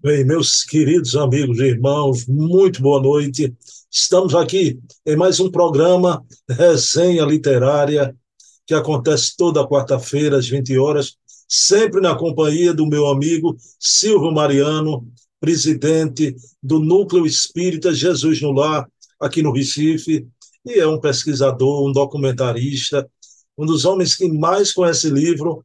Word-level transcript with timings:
Bem, 0.00 0.24
meus 0.24 0.62
queridos 0.62 1.16
amigos 1.16 1.58
e 1.58 1.64
irmãos, 1.64 2.24
muito 2.28 2.80
boa 2.80 3.02
noite. 3.02 3.52
Estamos 3.90 4.32
aqui 4.32 4.78
em 5.04 5.16
mais 5.16 5.40
um 5.40 5.50
programa 5.50 6.24
Resenha 6.48 7.24
Literária, 7.24 8.16
que 8.64 8.74
acontece 8.74 9.36
toda 9.36 9.66
quarta-feira, 9.66 10.38
às 10.38 10.48
20 10.48 10.78
horas, 10.78 11.16
sempre 11.48 12.00
na 12.00 12.14
companhia 12.14 12.72
do 12.72 12.86
meu 12.86 13.08
amigo 13.08 13.56
Silvio 13.76 14.30
Mariano, 14.30 15.04
presidente 15.40 16.36
do 16.62 16.78
Núcleo 16.78 17.26
Espírita 17.26 17.92
Jesus 17.92 18.40
no 18.40 18.52
Lar, 18.52 18.88
aqui 19.18 19.42
no 19.42 19.50
Recife, 19.50 20.28
e 20.64 20.78
é 20.78 20.86
um 20.86 21.00
pesquisador, 21.00 21.84
um 21.84 21.92
documentarista, 21.92 23.10
um 23.58 23.66
dos 23.66 23.84
homens 23.84 24.14
que 24.14 24.28
mais 24.28 24.72
conhece 24.72 25.10
livro 25.10 25.64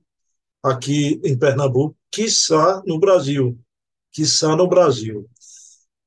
aqui 0.64 1.22
em 1.24 1.38
Pernambuco, 1.38 1.96
quiçá 2.10 2.82
no 2.88 3.00
Brasil 3.00 3.63
quiçá 4.14 4.56
no 4.56 4.68
Brasil. 4.68 5.28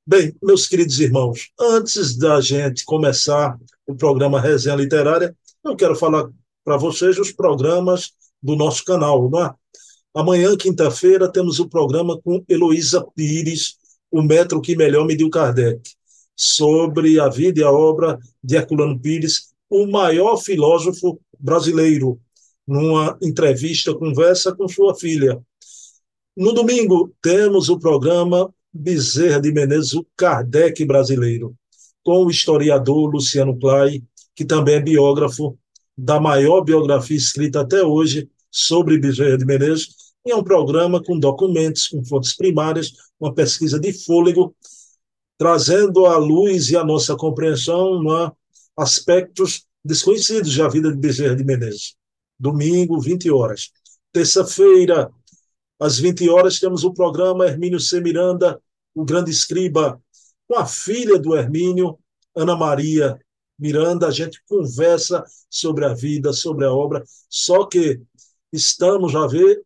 Bem, 0.06 0.32
meus 0.40 0.68
queridos 0.68 1.00
irmãos, 1.00 1.50
antes 1.60 2.16
da 2.16 2.40
gente 2.40 2.84
começar 2.84 3.58
o 3.84 3.96
programa 3.96 4.40
Resenha 4.40 4.76
Literária, 4.76 5.36
eu 5.64 5.74
quero 5.74 5.96
falar 5.96 6.30
para 6.64 6.76
vocês 6.76 7.18
os 7.18 7.32
programas 7.32 8.12
do 8.40 8.54
nosso 8.54 8.84
canal. 8.84 9.28
Não 9.28 9.44
é? 9.44 9.52
Amanhã, 10.14 10.56
quinta-feira, 10.56 11.30
temos 11.30 11.58
o 11.58 11.68
programa 11.68 12.18
com 12.22 12.44
Heloísa 12.48 13.04
Pires, 13.14 13.74
o 14.08 14.22
metro 14.22 14.60
que 14.60 14.76
melhor 14.76 15.04
mediu 15.04 15.28
Kardec, 15.28 15.90
sobre 16.36 17.18
a 17.18 17.28
vida 17.28 17.60
e 17.60 17.64
a 17.64 17.70
obra 17.72 18.18
de 18.42 18.54
Herculano 18.54 18.98
Pires, 19.00 19.52
o 19.68 19.86
maior 19.88 20.36
filósofo 20.36 21.20
brasileiro, 21.38 22.20
numa 22.64 23.18
entrevista, 23.20 23.92
conversa 23.92 24.54
com 24.54 24.68
sua 24.68 24.94
filha, 24.94 25.40
no 26.36 26.52
domingo, 26.52 27.14
temos 27.22 27.68
o 27.70 27.78
programa 27.78 28.52
Bezerra 28.72 29.40
de 29.40 29.50
Menezes, 29.50 29.94
o 29.94 30.06
Kardec 30.14 30.84
brasileiro, 30.84 31.54
com 32.04 32.24
o 32.24 32.30
historiador 32.30 33.10
Luciano 33.10 33.58
Clay, 33.58 34.04
que 34.34 34.44
também 34.44 34.74
é 34.74 34.80
biógrafo 34.80 35.58
da 35.96 36.20
maior 36.20 36.60
biografia 36.60 37.16
escrita 37.16 37.62
até 37.62 37.82
hoje 37.82 38.28
sobre 38.50 38.98
Bezerra 38.98 39.38
de 39.38 39.46
Menezes. 39.46 39.88
E 40.26 40.30
é 40.30 40.36
um 40.36 40.44
programa 40.44 41.02
com 41.02 41.18
documentos, 41.18 41.88
com 41.88 42.04
fontes 42.04 42.36
primárias, 42.36 42.92
uma 43.18 43.32
pesquisa 43.32 43.80
de 43.80 43.92
fôlego, 43.92 44.54
trazendo 45.38 46.04
à 46.04 46.18
luz 46.18 46.68
e 46.68 46.76
à 46.76 46.84
nossa 46.84 47.16
compreensão 47.16 48.02
aspectos 48.76 49.64
desconhecidos 49.82 50.54
da 50.54 50.68
vida 50.68 50.90
de 50.90 50.98
Bezerra 50.98 51.34
de 51.34 51.44
Menezes. 51.44 51.94
Domingo, 52.38 53.00
20 53.00 53.30
horas. 53.30 53.70
Terça-feira, 54.12 55.10
às 55.78 55.98
20 55.98 56.28
horas, 56.28 56.58
temos 56.58 56.84
o 56.84 56.92
programa 56.92 57.46
Hermínio 57.46 57.78
C. 57.78 58.00
Miranda, 58.00 58.60
o 58.94 59.04
grande 59.04 59.30
escriba, 59.30 60.00
com 60.48 60.56
a 60.56 60.66
filha 60.66 61.18
do 61.18 61.36
Hermínio, 61.36 61.98
Ana 62.34 62.56
Maria 62.56 63.18
Miranda. 63.58 64.06
A 64.06 64.10
gente 64.10 64.42
conversa 64.46 65.24
sobre 65.50 65.84
a 65.84 65.92
vida, 65.92 66.32
sobre 66.32 66.64
a 66.64 66.72
obra, 66.72 67.02
só 67.28 67.66
que 67.66 68.00
estamos 68.52 69.14
a 69.14 69.26
ver 69.26 69.62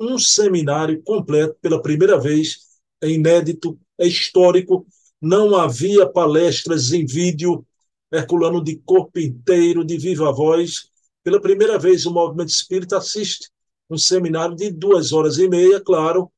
um 0.00 0.18
seminário 0.18 1.02
completo 1.02 1.56
pela 1.60 1.82
primeira 1.82 2.18
vez, 2.18 2.58
é 3.02 3.10
inédito, 3.10 3.78
é 3.98 4.06
histórico. 4.06 4.86
Não 5.20 5.56
havia 5.56 6.08
palestras 6.08 6.92
em 6.92 7.04
vídeo, 7.04 7.66
Herculano 8.10 8.62
de 8.62 8.76
corpo 8.76 9.18
inteiro, 9.18 9.84
de 9.84 9.98
viva 9.98 10.32
voz. 10.32 10.88
Pela 11.22 11.40
primeira 11.40 11.78
vez, 11.78 12.06
o 12.06 12.12
movimento 12.12 12.48
espírita 12.48 12.96
assiste 12.96 13.50
um 13.90 13.96
seminário 13.96 14.54
de 14.54 14.70
duas 14.70 15.12
horas 15.12 15.38
e 15.38 15.48
meia, 15.48 15.80
claro, 15.80 16.30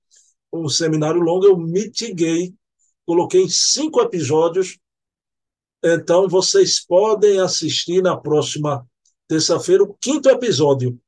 um 0.53 0.69
seminário 0.69 1.21
longo, 1.21 1.47
eu 1.47 1.57
mitiguei, 1.57 2.55
coloquei 3.07 3.43
em 3.43 3.49
cinco 3.49 4.01
episódios, 4.01 4.79
então 5.83 6.29
vocês 6.29 6.85
podem 6.85 7.41
assistir 7.41 8.03
na 8.03 8.17
próxima 8.17 8.87
terça-feira 9.27 9.83
o 9.83 9.95
quinto 9.95 10.29
episódio. 10.29 10.99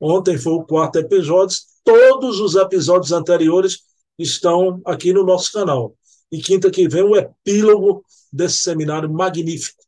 Ontem 0.00 0.38
foi 0.38 0.52
o 0.52 0.64
quarto 0.64 0.98
episódio, 0.98 1.56
todos 1.84 2.40
os 2.40 2.54
episódios 2.54 3.12
anteriores 3.12 3.80
estão 4.18 4.80
aqui 4.84 5.12
no 5.12 5.24
nosso 5.24 5.52
canal. 5.52 5.96
E 6.30 6.40
quinta 6.40 6.70
que 6.70 6.88
vem 6.88 7.02
o 7.02 7.16
epílogo 7.16 8.04
desse 8.32 8.58
seminário 8.58 9.12
magnífico. 9.12 9.82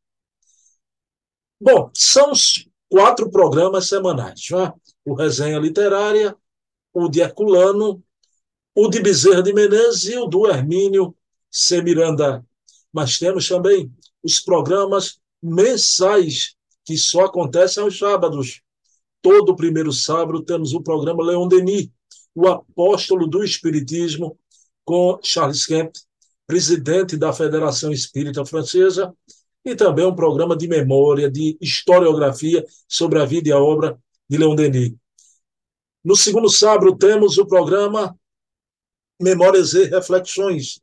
Bom, 1.61 1.91
são 1.95 2.33
os 2.33 2.69
quatro 2.89 3.31
programas 3.31 3.89
semanais. 3.89 4.41
Né? 4.51 4.73
O 5.05 5.15
Resenha 5.15 5.59
Literária, 5.59 6.37
o 6.93 7.09
de 7.09 7.21
Herculano, 7.21 8.03
o 8.75 8.89
de 8.89 9.01
Bezerra 9.01 9.43
de 9.43 9.53
Menezes 9.53 10.05
e 10.05 10.17
o 10.17 10.27
do 10.27 10.47
Hermínio 10.49 11.15
C. 11.51 11.83
Miranda. 11.83 12.45
Mas 12.93 13.19
temos 13.19 13.49
também 13.49 13.93
os 14.23 14.41
programas 14.41 15.19
mensais, 15.43 16.57
que 16.85 16.97
só 16.97 17.27
acontecem 17.27 17.83
aos 17.83 17.99
sábados. 17.99 18.63
Todo 19.21 19.57
primeiro 19.57 19.93
sábado 19.93 20.43
temos 20.43 20.73
o 20.73 20.83
programa 20.83 21.25
Leon 21.25 21.49
Denis, 21.49 21.89
o 22.35 22.49
apóstolo 22.49 23.27
do 23.27 23.45
Espiritismo, 23.45 24.39
com 24.85 25.19
Charles 25.23 25.67
Kemp, 25.67 25.93
presidente 26.47 27.17
da 27.17 27.33
Federação 27.33 27.93
Espírita 27.93 28.45
Francesa, 28.45 29.15
e 29.65 29.75
também 29.75 30.05
um 30.05 30.15
programa 30.15 30.57
de 30.57 30.69
memória, 30.69 31.31
de 31.31 31.57
historiografia 31.61 32.65
sobre 32.87 33.19
a 33.19 33.25
vida 33.25 33.49
e 33.49 33.53
a 33.53 33.59
obra 33.59 33.99
de 34.29 34.39
Leon 34.39 34.55
Denis. 34.55 34.95
No 36.05 36.15
segundo 36.17 36.49
sábado, 36.49 36.97
temos 36.97 37.39
o 37.39 37.47
programa 37.47 38.17
Memórias 39.21 39.73
e 39.75 39.85
Reflexões, 39.85 40.81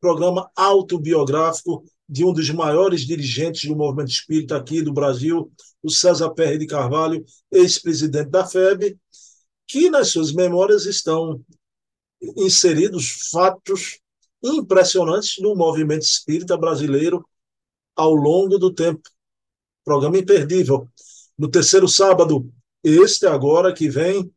programa 0.00 0.50
autobiográfico 0.56 1.84
de 2.08 2.24
um 2.24 2.32
dos 2.32 2.50
maiores 2.50 3.02
dirigentes 3.02 3.68
do 3.68 3.76
movimento 3.76 4.10
espírita 4.10 4.56
aqui 4.56 4.82
do 4.82 4.92
Brasil, 4.92 5.50
o 5.82 5.90
César 5.90 6.30
Perry 6.30 6.58
de 6.58 6.66
Carvalho, 6.66 7.24
ex-presidente 7.50 8.30
da 8.30 8.46
FEB, 8.46 8.98
que 9.66 9.90
nas 9.90 10.08
suas 10.08 10.32
memórias 10.32 10.84
estão 10.86 11.42
inseridos 12.36 13.28
fatos 13.30 13.98
impressionantes 14.42 15.36
no 15.40 15.54
movimento 15.54 16.02
espírita 16.02 16.56
brasileiro 16.56 17.26
ao 17.96 18.14
longo 18.14 18.58
do 18.58 18.72
tempo. 18.72 19.02
Programa 19.84 20.18
imperdível. 20.18 20.88
No 21.36 21.48
terceiro 21.48 21.88
sábado, 21.88 22.50
este 22.84 23.26
agora 23.26 23.72
que 23.72 23.88
vem, 23.88 24.30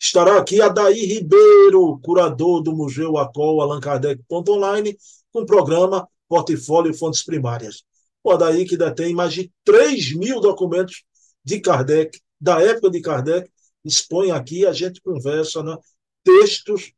estará 0.00 0.38
aqui 0.38 0.60
Adair 0.60 0.96
Ribeiro, 0.96 1.98
curador 1.98 2.62
do 2.62 2.72
Museu 2.72 3.18
Acol 3.18 3.60
Allan 3.60 3.80
Kardec 3.80 4.22
Online, 4.30 4.96
com 5.32 5.40
o 5.40 5.46
programa 5.46 6.08
Portfólio 6.28 6.94
Fontes 6.94 7.24
Primárias. 7.24 7.82
O 8.22 8.30
Adair 8.30 8.68
que 8.68 8.76
detém 8.76 9.12
mais 9.12 9.34
de 9.34 9.52
3 9.64 10.14
mil 10.14 10.40
documentos 10.40 11.02
de 11.44 11.58
Kardec, 11.58 12.20
da 12.40 12.62
época 12.62 12.88
de 12.88 13.00
Kardec, 13.00 13.50
expõe 13.84 14.30
aqui, 14.30 14.64
a 14.64 14.72
gente 14.72 15.00
conversa, 15.00 15.60
né, 15.62 15.76
textos 16.22 16.92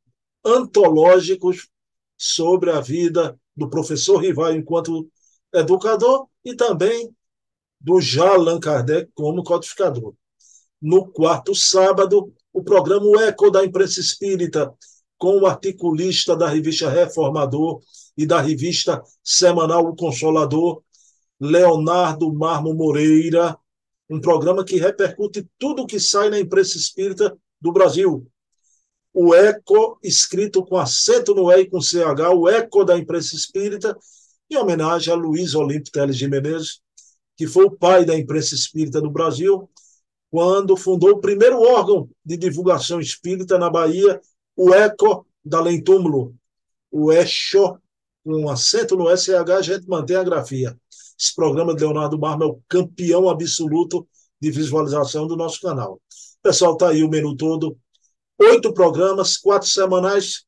antológicos 0.44 1.68
sobre 2.16 2.70
a 2.70 2.80
vida 2.80 3.38
do 3.56 3.70
professor 3.70 4.18
Rival 4.18 4.52
enquanto 4.52 5.08
educador 5.52 6.28
e 6.44 6.54
também 6.54 7.10
do 7.80 8.00
já 8.02 8.34
Allan 8.34 8.60
Kardec 8.60 9.10
como 9.14 9.42
codificador 9.42 10.14
no 10.80 11.06
quarto 11.06 11.54
sábado, 11.54 12.32
o 12.52 12.62
programa 12.62 13.06
O 13.06 13.20
Eco 13.20 13.50
da 13.50 13.64
Imprensa 13.64 14.00
Espírita, 14.00 14.72
com 15.16 15.40
o 15.40 15.46
articulista 15.46 16.36
da 16.36 16.48
revista 16.48 16.88
Reformador 16.88 17.80
e 18.16 18.26
da 18.26 18.40
revista 18.40 19.02
semanal 19.22 19.84
O 19.84 19.96
Consolador, 19.96 20.82
Leonardo 21.40 22.32
Marmo 22.32 22.72
Moreira, 22.74 23.56
um 24.08 24.20
programa 24.20 24.64
que 24.64 24.76
repercute 24.76 25.46
tudo 25.58 25.82
o 25.82 25.86
que 25.86 26.00
sai 26.00 26.30
na 26.30 26.38
imprensa 26.38 26.78
espírita 26.78 27.36
do 27.60 27.72
Brasil. 27.72 28.26
O 29.12 29.34
Eco, 29.34 29.98
escrito 30.02 30.64
com 30.64 30.76
acento 30.76 31.34
no 31.34 31.50
E 31.52 31.62
e 31.62 31.70
com 31.70 31.80
CH, 31.80 32.30
o 32.34 32.48
Eco 32.48 32.84
da 32.84 32.96
imprensa 32.96 33.34
espírita, 33.34 33.96
em 34.50 34.56
homenagem 34.56 35.12
a 35.12 35.16
Luiz 35.16 35.54
Olímpio 35.54 35.92
Teles 35.92 36.16
de 36.16 36.26
Menezes, 36.26 36.80
que 37.36 37.46
foi 37.46 37.66
o 37.66 37.70
pai 37.70 38.04
da 38.04 38.16
imprensa 38.16 38.54
espírita 38.54 39.00
do 39.00 39.10
Brasil 39.10 39.68
quando 40.30 40.76
fundou 40.76 41.10
o 41.10 41.20
primeiro 41.20 41.60
órgão 41.60 42.08
de 42.24 42.36
divulgação 42.36 43.00
espírita 43.00 43.58
na 43.58 43.70
Bahia, 43.70 44.20
o 44.56 44.74
ECO 44.74 45.26
da 45.44 45.60
Lentúmulo. 45.60 46.34
O 46.90 47.12
ECHO, 47.12 47.78
com 48.24 48.48
acento 48.50 48.96
no 48.96 49.08
SH, 49.14 49.50
a 49.50 49.62
gente 49.62 49.88
mantém 49.88 50.16
a 50.16 50.24
grafia. 50.24 50.78
Esse 51.18 51.34
programa 51.34 51.74
de 51.74 51.82
Leonardo 51.82 52.18
Marmo 52.18 52.44
é 52.44 52.46
o 52.46 52.60
campeão 52.68 53.28
absoluto 53.28 54.06
de 54.40 54.50
visualização 54.50 55.26
do 55.26 55.36
nosso 55.36 55.60
canal. 55.60 56.00
Pessoal, 56.42 56.74
está 56.74 56.90
aí 56.90 57.02
o 57.02 57.08
menu 57.08 57.36
todo. 57.36 57.76
Oito 58.38 58.72
programas, 58.72 59.36
quatro 59.36 59.68
semanais, 59.68 60.44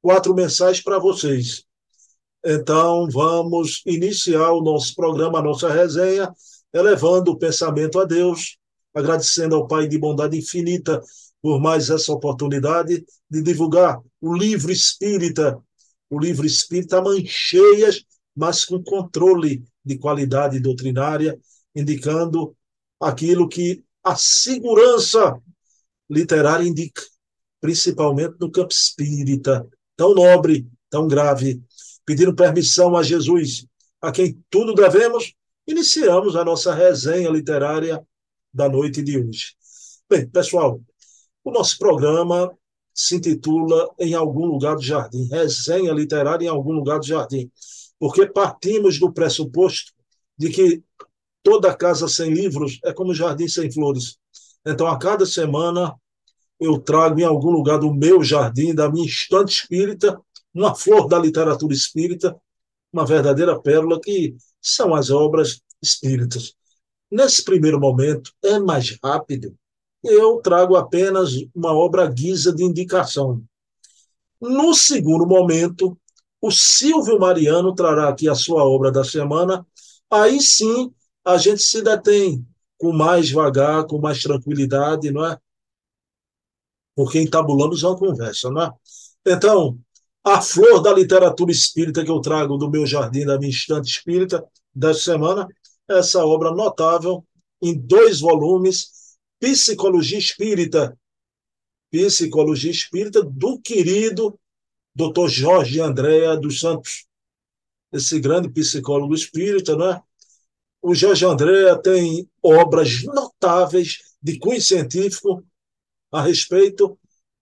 quatro 0.00 0.34
mensais 0.34 0.80
para 0.80 0.98
vocês. 0.98 1.64
Então, 2.44 3.08
vamos 3.10 3.82
iniciar 3.86 4.52
o 4.52 4.62
nosso 4.62 4.94
programa, 4.94 5.38
a 5.38 5.42
nossa 5.42 5.68
resenha, 5.68 6.32
elevando 6.72 7.32
o 7.32 7.38
pensamento 7.38 7.98
a 7.98 8.04
Deus, 8.04 8.58
agradecendo 8.94 9.56
ao 9.56 9.66
Pai 9.66 9.88
de 9.88 9.98
bondade 9.98 10.38
infinita 10.38 11.02
por 11.42 11.60
mais 11.60 11.90
essa 11.90 12.12
oportunidade 12.12 13.04
de 13.28 13.42
divulgar 13.42 14.00
o 14.20 14.34
livro 14.34 14.72
espírita. 14.72 15.60
O 16.08 16.18
livro 16.18 16.46
espírita, 16.46 17.02
mães 17.02 17.28
cheias, 17.28 18.02
mas 18.34 18.64
com 18.64 18.82
controle 18.82 19.62
de 19.84 19.98
qualidade 19.98 20.58
doutrinária, 20.58 21.38
indicando 21.74 22.56
aquilo 23.00 23.48
que 23.48 23.84
a 24.02 24.16
segurança 24.16 25.38
literária 26.08 26.66
indica, 26.66 27.02
principalmente 27.60 28.36
no 28.40 28.50
campo 28.50 28.72
espírita, 28.72 29.66
tão 29.96 30.14
nobre, 30.14 30.66
tão 30.88 31.06
grave. 31.06 31.62
Pedindo 32.06 32.34
permissão 32.34 32.96
a 32.96 33.02
Jesus, 33.02 33.66
a 34.00 34.12
quem 34.12 34.38
tudo 34.50 34.74
devemos, 34.74 35.34
iniciamos 35.66 36.36
a 36.36 36.44
nossa 36.44 36.74
resenha 36.74 37.30
literária 37.30 38.02
da 38.54 38.68
noite 38.68 39.02
de 39.02 39.18
hoje. 39.18 39.54
Bem, 40.08 40.28
pessoal, 40.28 40.80
o 41.42 41.50
nosso 41.50 41.76
programa 41.76 42.56
se 42.94 43.16
intitula 43.16 43.90
Em 43.98 44.14
Algum 44.14 44.46
Lugar 44.46 44.76
do 44.76 44.82
Jardim, 44.82 45.28
resenha 45.28 45.92
literária 45.92 46.46
em 46.46 46.48
algum 46.48 46.72
lugar 46.72 47.00
do 47.00 47.06
jardim, 47.06 47.50
porque 47.98 48.24
partimos 48.26 49.00
do 49.00 49.12
pressuposto 49.12 49.92
de 50.38 50.50
que 50.50 50.82
toda 51.42 51.74
casa 51.74 52.06
sem 52.06 52.32
livros 52.32 52.78
é 52.84 52.92
como 52.92 53.12
jardim 53.12 53.48
sem 53.48 53.70
flores. 53.70 54.16
Então, 54.64 54.86
a 54.86 54.96
cada 54.98 55.26
semana, 55.26 55.94
eu 56.60 56.78
trago 56.78 57.20
em 57.20 57.24
algum 57.24 57.50
lugar 57.50 57.78
do 57.78 57.92
meu 57.92 58.22
jardim, 58.22 58.74
da 58.74 58.90
minha 58.90 59.06
estante 59.06 59.62
espírita, 59.62 60.20
uma 60.54 60.74
flor 60.74 61.08
da 61.08 61.18
literatura 61.18 61.74
espírita, 61.74 62.36
uma 62.92 63.04
verdadeira 63.04 63.60
pérola 63.60 64.00
que 64.00 64.36
são 64.62 64.94
as 64.94 65.10
obras 65.10 65.60
espíritas. 65.82 66.54
Nesse 67.14 67.44
primeiro 67.44 67.78
momento, 67.78 68.32
é 68.42 68.58
mais 68.58 68.98
rápido. 69.00 69.54
Eu 70.02 70.40
trago 70.42 70.74
apenas 70.74 71.30
uma 71.54 71.72
obra 71.72 72.10
guisa 72.10 72.52
de 72.52 72.64
indicação. 72.64 73.40
No 74.40 74.74
segundo 74.74 75.24
momento, 75.24 75.96
o 76.40 76.50
Silvio 76.50 77.16
Mariano 77.20 77.72
trará 77.72 78.08
aqui 78.08 78.28
a 78.28 78.34
sua 78.34 78.64
obra 78.64 78.90
da 78.90 79.04
semana. 79.04 79.64
Aí 80.10 80.40
sim, 80.42 80.92
a 81.24 81.36
gente 81.36 81.62
se 81.62 81.82
detém 81.82 82.44
com 82.76 82.92
mais 82.92 83.30
vagar, 83.30 83.86
com 83.86 84.00
mais 84.00 84.20
tranquilidade, 84.20 85.12
não 85.12 85.24
é? 85.24 85.38
Porque 86.96 87.20
entabulamos 87.20 87.84
uma 87.84 87.96
conversa, 87.96 88.50
não 88.50 88.60
é? 88.60 88.72
Então, 89.24 89.78
a 90.24 90.42
flor 90.42 90.82
da 90.82 90.92
literatura 90.92 91.52
espírita 91.52 92.04
que 92.04 92.10
eu 92.10 92.20
trago 92.20 92.56
do 92.56 92.68
meu 92.68 92.84
jardim, 92.84 93.24
da 93.24 93.38
minha 93.38 93.52
estante 93.52 93.88
espírita 93.88 94.44
dessa 94.74 95.12
semana, 95.12 95.46
essa 95.88 96.24
obra 96.24 96.50
notável, 96.50 97.24
em 97.62 97.78
dois 97.78 98.20
volumes, 98.20 99.16
Psicologia 99.38 100.18
Espírita. 100.18 100.98
Psicologia 101.90 102.70
Espírita 102.70 103.22
do 103.22 103.60
querido 103.60 104.38
Dr. 104.94 105.28
Jorge 105.28 105.80
Andréa 105.80 106.36
dos 106.36 106.60
Santos, 106.60 107.06
esse 107.92 108.18
grande 108.20 108.48
psicólogo 108.48 109.14
espírita, 109.14 109.76
não 109.76 109.90
é? 109.90 110.02
O 110.80 110.94
Jorge 110.94 111.24
Andréa 111.24 111.76
tem 111.76 112.28
obras 112.42 113.02
notáveis 113.04 113.98
de 114.22 114.38
cunho 114.38 114.60
científico 114.60 115.42
a 116.12 116.22
respeito 116.22 116.98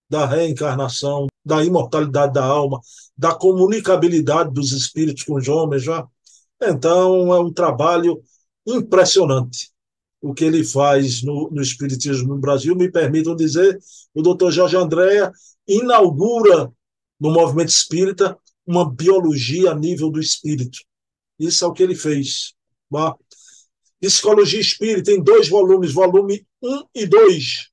da 0.09 0.27
reencarnação, 0.27 1.27
da 1.45 1.65
imortalidade 1.65 2.35
da 2.35 2.45
alma, 2.45 2.81
da 3.17 3.35
comunicabilidade 3.35 4.53
dos 4.53 4.73
espíritos 4.73 5.25
com 5.25 5.35
os 5.35 5.49
homens. 5.49 5.83
Já. 5.83 6.07
Então, 6.63 7.33
é 7.35 7.41
um 7.41 7.53
trabalho 7.53 8.23
impressionante 8.67 9.73
o 10.21 10.33
que 10.33 10.45
ele 10.45 10.65
faz 10.65 11.23
no, 11.23 11.51
no 11.51 11.61
Espiritismo 11.61 12.35
no 12.35 12.41
Brasil. 12.41 12.77
Me 12.77 12.91
permitam 12.91 13.35
dizer, 13.35 13.79
o 14.15 14.23
doutor 14.23 14.53
Jorge 14.53 14.77
Andréa 14.77 15.33
inaugura 15.67 16.73
no 17.19 17.31
movimento 17.31 17.69
espírita 17.69 18.39
uma 18.67 18.89
biologia 18.89 19.73
a 19.73 19.75
nível 19.75 20.11
do 20.11 20.21
espírito. 20.21 20.79
Isso 21.39 21.65
é 21.65 21.69
o 21.69 21.73
que 21.73 21.83
ele 21.83 21.97
fez. 21.97 22.55
Tá? 22.91 23.17
Psicologia 24.01 24.61
Espírita 24.61 25.13
em 25.13 25.23
dois 25.23 25.49
volumes, 25.49 25.93
volume 25.93 26.47
1 26.63 26.85
e 26.95 27.07
2. 27.07 27.71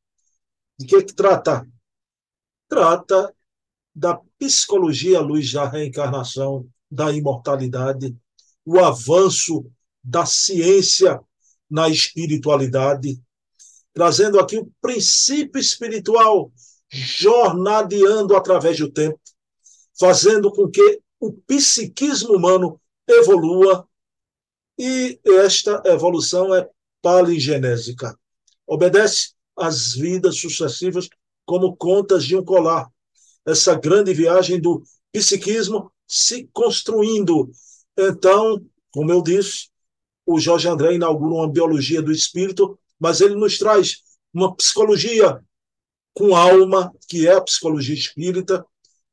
De 0.79 0.85
que, 0.85 1.03
que 1.03 1.13
trata? 1.13 1.67
Trata 2.67 3.33
da 3.93 4.19
psicologia 4.37 5.17
à 5.17 5.21
luz 5.21 5.51
da 5.51 5.67
reencarnação, 5.67 6.67
da 6.89 7.11
imortalidade, 7.11 8.15
o 8.63 8.79
avanço 8.79 9.65
da 10.03 10.25
ciência 10.25 11.19
na 11.69 11.89
espiritualidade, 11.89 13.21
trazendo 13.93 14.39
aqui 14.39 14.57
o 14.57 14.71
princípio 14.81 15.59
espiritual 15.59 16.51
jornadeando 16.91 18.35
através 18.35 18.77
do 18.77 18.91
tempo, 18.91 19.19
fazendo 19.99 20.51
com 20.51 20.69
que 20.69 21.01
o 21.19 21.33
psiquismo 21.33 22.35
humano 22.35 22.79
evolua 23.07 23.87
e 24.77 25.19
esta 25.25 25.81
evolução 25.85 26.55
é 26.55 26.67
paligenésica. 27.01 28.17
Obedece 28.65 29.33
às 29.55 29.93
vidas 29.93 30.39
sucessivas 30.39 31.09
como 31.45 31.75
contas 31.75 32.23
de 32.23 32.35
um 32.37 32.43
colar. 32.43 32.89
Essa 33.45 33.75
grande 33.75 34.13
viagem 34.13 34.59
do 34.59 34.81
psiquismo 35.11 35.91
se 36.07 36.49
construindo. 36.53 37.51
Então, 37.97 38.63
como 38.91 39.11
eu 39.11 39.21
disse, 39.21 39.68
o 40.31 40.39
Jorge 40.39 40.67
André 40.67 40.93
inaugura 40.93 41.33
uma 41.33 41.51
biologia 41.51 42.03
do 42.03 42.11
espírito, 42.11 42.77
mas 42.99 43.19
ele 43.19 43.33
nos 43.33 43.57
traz 43.57 44.03
uma 44.31 44.55
psicologia 44.55 45.43
com 46.13 46.35
alma, 46.35 46.93
que 47.07 47.27
é 47.27 47.33
a 47.33 47.41
psicologia 47.41 47.95
espírita, 47.95 48.63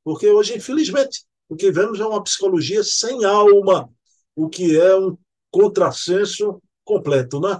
porque 0.04 0.28
hoje, 0.28 0.54
infelizmente, 0.54 1.24
o 1.48 1.56
que 1.56 1.72
vemos 1.72 1.98
é 2.00 2.06
uma 2.06 2.22
psicologia 2.22 2.84
sem 2.84 3.24
alma, 3.24 3.88
o 4.34 4.46
que 4.46 4.78
é 4.78 4.94
um 4.94 5.16
contrassenso 5.50 6.60
completo, 6.84 7.40
né? 7.40 7.58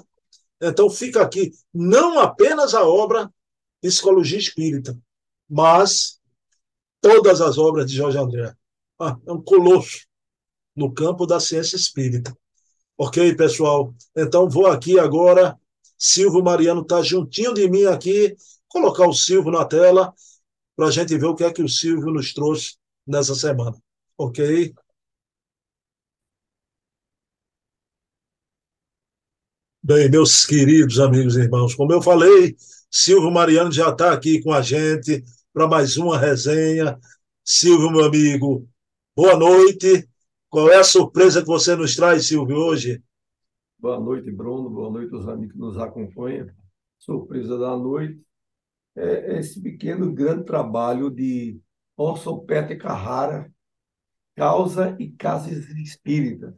Então 0.60 0.90
fica 0.90 1.22
aqui 1.22 1.50
não 1.72 2.18
apenas 2.18 2.74
a 2.74 2.84
obra 2.84 3.32
Psicologia 3.80 4.38
Espírita, 4.38 4.98
mas 5.48 6.20
todas 7.00 7.40
as 7.40 7.56
obras 7.56 7.90
de 7.90 7.96
Jorge 7.96 8.18
André. 8.18 8.52
Ah, 9.00 9.16
é 9.26 9.32
um 9.32 9.40
colosso 9.40 10.06
no 10.74 10.92
campo 10.92 11.24
da 11.24 11.40
ciência 11.40 11.76
espírita. 11.76 12.36
Ok, 12.98 13.34
pessoal? 13.36 13.94
Então 14.16 14.48
vou 14.48 14.66
aqui 14.66 14.98
agora. 14.98 15.58
Silvio 15.98 16.42
Mariano 16.42 16.82
está 16.82 17.02
juntinho 17.02 17.52
de 17.54 17.68
mim 17.68 17.84
aqui. 17.84 18.34
Colocar 18.68 19.06
o 19.06 19.12
Silvio 19.12 19.50
na 19.52 19.64
tela 19.64 20.14
para 20.76 20.88
a 20.88 20.90
gente 20.90 21.16
ver 21.18 21.26
o 21.26 21.34
que 21.34 21.44
é 21.44 21.52
que 21.52 21.62
o 21.62 21.68
Silvio 21.68 22.12
nos 22.12 22.34
trouxe 22.34 22.76
nessa 23.06 23.34
semana. 23.34 23.76
Ok? 24.18 24.74
Bem, 29.82 30.10
meus 30.10 30.44
queridos 30.44 30.98
amigos 30.98 31.36
e 31.36 31.40
irmãos, 31.42 31.74
como 31.74 31.92
eu 31.92 32.02
falei, 32.02 32.56
Silvio 32.90 33.30
Mariano 33.30 33.70
já 33.70 33.90
está 33.90 34.12
aqui 34.12 34.42
com 34.42 34.52
a 34.52 34.60
gente 34.60 35.22
para 35.52 35.68
mais 35.68 35.96
uma 35.96 36.18
resenha. 36.18 36.98
Silvio, 37.44 37.90
meu 37.90 38.04
amigo, 38.04 38.68
boa 39.14 39.36
noite. 39.36 40.08
Qual 40.48 40.70
é 40.70 40.76
a 40.76 40.84
surpresa 40.84 41.40
que 41.40 41.46
você 41.46 41.74
nos 41.74 41.96
traz, 41.96 42.28
Silvio, 42.28 42.56
hoje? 42.56 43.02
Boa 43.78 43.98
noite, 43.98 44.30
Bruno. 44.30 44.70
Boa 44.70 44.90
noite 44.90 45.12
aos 45.12 45.26
amigos 45.26 45.52
que 45.52 45.58
nos 45.58 45.76
acompanham. 45.76 46.48
Surpresa 46.98 47.58
da 47.58 47.76
noite 47.76 48.20
é 48.96 49.38
esse 49.38 49.60
pequeno 49.60 50.12
grande 50.12 50.44
trabalho 50.44 51.10
de 51.10 51.60
Orson 51.96 52.38
Peter 52.40 52.78
Carrara, 52.78 53.52
Causa 54.36 54.96
e 55.00 55.10
Casas 55.10 55.68
Espíritas. 55.70 56.54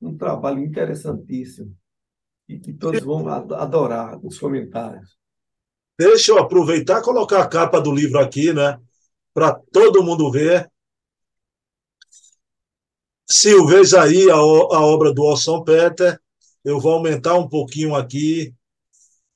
Um 0.00 0.16
trabalho 0.16 0.64
interessantíssimo 0.64 1.76
e 2.48 2.58
que 2.58 2.72
todos 2.72 3.00
vão 3.00 3.28
adorar 3.28 4.18
os 4.24 4.38
comentários. 4.38 5.18
Deixa 5.98 6.32
eu 6.32 6.38
aproveitar 6.38 7.00
e 7.00 7.04
colocar 7.04 7.42
a 7.42 7.48
capa 7.48 7.78
do 7.78 7.94
livro 7.94 8.18
aqui, 8.18 8.54
né? 8.54 8.80
Para 9.34 9.54
todo 9.70 10.02
mundo 10.02 10.30
ver. 10.32 10.70
Silvês 13.30 13.94
aí 13.94 14.28
a, 14.28 14.34
a 14.34 14.80
obra 14.84 15.14
do 15.14 15.22
Orson 15.22 15.62
Peter. 15.62 16.20
Eu 16.64 16.80
vou 16.80 16.94
aumentar 16.94 17.36
um 17.36 17.48
pouquinho 17.48 17.94
aqui. 17.94 18.52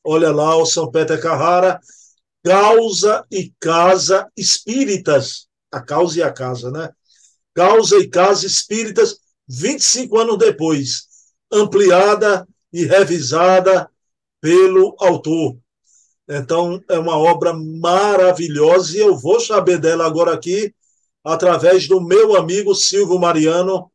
Olha 0.03 0.33
lá, 0.33 0.57
Orson 0.57 0.91
Peter 0.91 1.21
Carrara. 1.21 1.81
Causa 2.43 3.25
e 3.31 3.53
Casa 3.61 4.29
Espíritas. 4.37 5.47
A 5.71 5.81
causa 5.81 6.19
e 6.19 6.23
a 6.23 6.33
casa, 6.33 6.71
né? 6.71 6.91
Causa 7.55 7.97
e 7.99 8.09
Casa 8.09 8.47
Espíritas, 8.47 9.17
25 9.49 10.19
anos 10.19 10.39
depois. 10.39 11.05
Ampliada 11.53 12.47
e 12.73 12.85
revisada 12.85 13.89
pelo 14.41 14.97
autor. 14.99 15.57
Então, 16.29 16.83
é 16.91 16.99
uma 16.99 17.17
obra 17.17 17.53
maravilhosa 17.55 18.97
e 18.97 19.01
eu 19.01 19.17
vou 19.17 19.39
saber 19.39 19.79
dela 19.79 20.05
agora 20.05 20.35
aqui, 20.35 20.75
através 21.25 21.89
do 21.89 22.01
meu 22.01 22.37
amigo 22.37 22.75
Silvio 22.75 23.19
Mariano. 23.19 23.91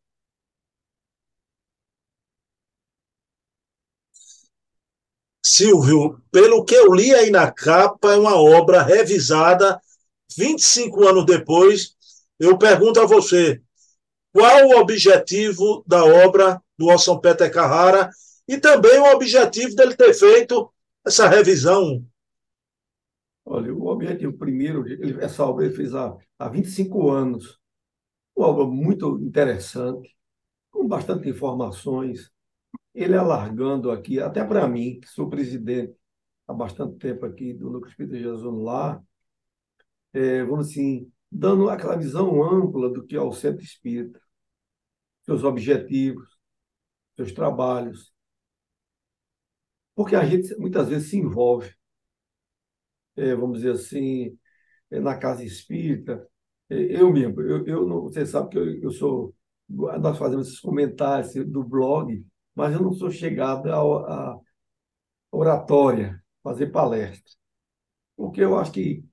Silvio, 5.46 6.22
pelo 6.32 6.66
que 6.66 6.76
eu 6.76 6.94
li 6.94 7.14
aí 7.14 7.30
na 7.30 7.52
capa, 7.52 8.14
é 8.14 8.18
uma 8.18 8.36
obra 8.36 8.82
revisada 8.82 9.80
25 10.36 11.08
anos 11.08 11.26
depois. 11.26 11.96
Eu 12.40 12.58
pergunto 12.58 13.00
a 13.00 13.06
você, 13.06 13.62
qual 14.32 14.68
o 14.68 14.80
objetivo 14.80 15.84
da 15.88 16.04
obra 16.04 16.62
do 16.78 16.88
Orson 16.88 17.20
Peter 17.20 17.52
Carrara 17.52 18.10
e 18.48 18.58
também 18.58 19.00
o 19.00 19.12
objetivo 19.14 19.76
dele 19.76 19.96
ter 19.96 20.14
feito 20.14 20.72
essa 21.06 21.28
revisão? 21.28 22.06
Olha, 23.46 23.74
o 23.74 23.89
objetivo 24.00 24.38
primeiro, 24.38 24.84
essa 25.22 25.46
obra 25.46 25.66
ele 25.66 25.76
fez 25.76 25.94
há, 25.94 26.16
há 26.38 26.50
25 26.50 27.10
anos. 27.10 27.60
Uma 28.36 28.48
obra 28.48 28.66
muito 28.66 29.20
interessante, 29.22 30.16
com 30.72 30.88
bastante 30.88 31.30
informações, 31.30 32.32
ele 32.94 33.16
alargando 33.16 33.92
aqui, 33.92 34.20
até 34.20 34.44
para 34.44 34.68
mim, 34.68 35.00
que 35.00 35.08
sou 35.10 35.30
presidente 35.30 35.96
há 36.48 36.54
bastante 36.54 36.98
tempo 36.98 37.26
aqui 37.26 37.54
do 37.54 37.70
Núcleo 37.70 37.90
Espírita 37.92 38.18
Jesus 38.18 38.64
Lar, 38.64 39.04
é, 40.14 40.44
vamos 40.44 40.70
assim, 40.70 41.12
dando 41.32 41.70
aquela 41.70 41.96
visão 41.96 42.44
ampla 42.44 42.90
do 42.90 43.06
que 43.06 43.16
é 43.16 43.22
o 43.22 43.32
Centro 43.32 43.64
Espírita, 43.64 44.20
seus 45.24 45.44
objetivos, 45.44 46.40
seus 47.16 47.32
trabalhos. 47.32 48.12
Porque 49.96 50.16
a 50.16 50.26
gente 50.26 50.56
muitas 50.58 50.88
vezes 50.90 51.10
se 51.10 51.18
envolve, 51.18 51.76
vamos 53.36 53.60
dizer 53.60 53.72
assim, 53.74 54.38
é, 54.92 55.00
na 55.00 55.18
casa 55.18 55.44
espírita. 55.44 56.28
É, 56.70 56.76
eu 57.02 57.12
mesmo, 57.12 57.42
eu, 57.42 57.66
eu 57.66 57.88
não, 57.88 58.04
você 58.04 58.26
sabe 58.26 58.50
que 58.50 58.58
eu, 58.58 58.82
eu 58.84 58.92
sou. 58.92 59.36
Nós 59.70 60.18
fazemos 60.18 60.48
esses 60.48 60.60
comentários 60.60 61.34
do 61.46 61.64
blog, 61.64 62.26
mas 62.56 62.74
eu 62.74 62.82
não 62.82 62.92
sou 62.94 63.12
chegado 63.12 63.72
à 63.72 64.40
oratória, 65.32 66.24
fazer 66.44 66.68
palestra. 66.68 67.34
Porque 68.16 68.42
eu 68.42 68.58
acho 68.58 68.72
que 68.72 69.04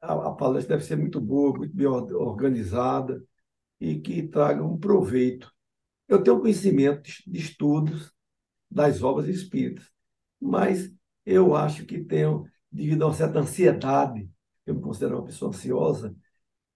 a, 0.00 0.12
a, 0.28 0.32
palestra 0.34 0.76
deve 0.76 0.86
ser 0.86 0.96
muito 0.96 1.20
boa, 1.20 1.56
muito 1.56 1.74
bem 1.74 1.86
organizada 1.86 3.22
e 3.80 4.00
que 4.00 4.28
traga 4.28 4.64
um 4.64 4.78
proveito. 4.78 5.52
Eu 6.08 6.22
tenho 6.22 6.40
conhecimento 6.40 7.02
de 7.26 7.38
estudos 7.38 8.12
das 8.70 9.02
obras 9.02 9.28
espíritas, 9.28 9.90
mas 10.40 10.92
eu 11.24 11.54
acho 11.56 11.86
que 11.86 12.04
tenho, 12.04 12.44
devido 12.74 13.02
a 13.02 13.06
uma 13.06 13.14
certa 13.14 13.38
ansiedade, 13.40 14.28
eu 14.66 14.74
me 14.74 14.80
considero 14.80 15.16
uma 15.16 15.26
pessoa 15.26 15.50
ansiosa, 15.50 16.14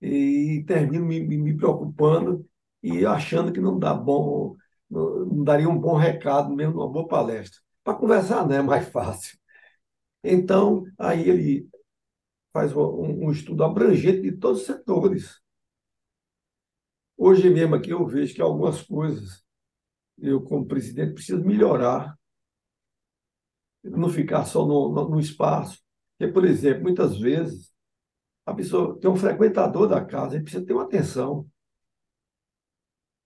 e 0.00 0.64
termino 0.66 1.04
me, 1.04 1.20
me 1.20 1.56
preocupando 1.56 2.46
e 2.82 3.04
achando 3.04 3.52
que 3.52 3.60
não 3.60 3.78
dá 3.78 3.92
bom 3.94 4.56
não 4.90 5.44
daria 5.44 5.68
um 5.68 5.78
bom 5.78 5.96
recado 5.96 6.54
mesmo 6.54 6.74
numa 6.74 6.88
boa 6.88 7.06
palestra. 7.06 7.60
Para 7.84 7.98
conversar, 7.98 8.46
né, 8.46 8.56
é 8.56 8.62
mais 8.62 8.88
fácil. 8.90 9.38
Então, 10.24 10.84
aí 10.98 11.28
ele 11.28 11.68
faz 12.52 12.74
um, 12.74 13.26
um 13.26 13.30
estudo 13.30 13.62
abrangente 13.64 14.22
de 14.22 14.32
todos 14.32 14.60
os 14.60 14.66
setores. 14.66 15.40
Hoje 17.16 17.50
mesmo 17.50 17.74
aqui 17.74 17.90
eu 17.90 18.06
vejo 18.06 18.34
que 18.34 18.40
algumas 18.40 18.82
coisas 18.82 19.44
eu, 20.20 20.42
como 20.42 20.66
presidente, 20.66 21.14
preciso 21.14 21.44
melhorar. 21.44 22.16
Não 23.84 24.08
ficar 24.08 24.44
só 24.44 24.66
no, 24.66 24.92
no, 24.92 25.08
no 25.10 25.20
espaço. 25.20 25.80
Porque, 26.18 26.32
por 26.32 26.44
exemplo, 26.44 26.82
muitas 26.82 27.16
vezes 27.18 27.72
a 28.44 28.52
pessoa 28.52 28.98
tem 28.98 29.08
um 29.10 29.16
frequentador 29.16 29.86
da 29.88 30.04
casa, 30.04 30.34
ele 30.34 30.42
precisa 30.42 30.64
ter 30.66 30.72
uma 30.72 30.84
atenção. 30.84 31.48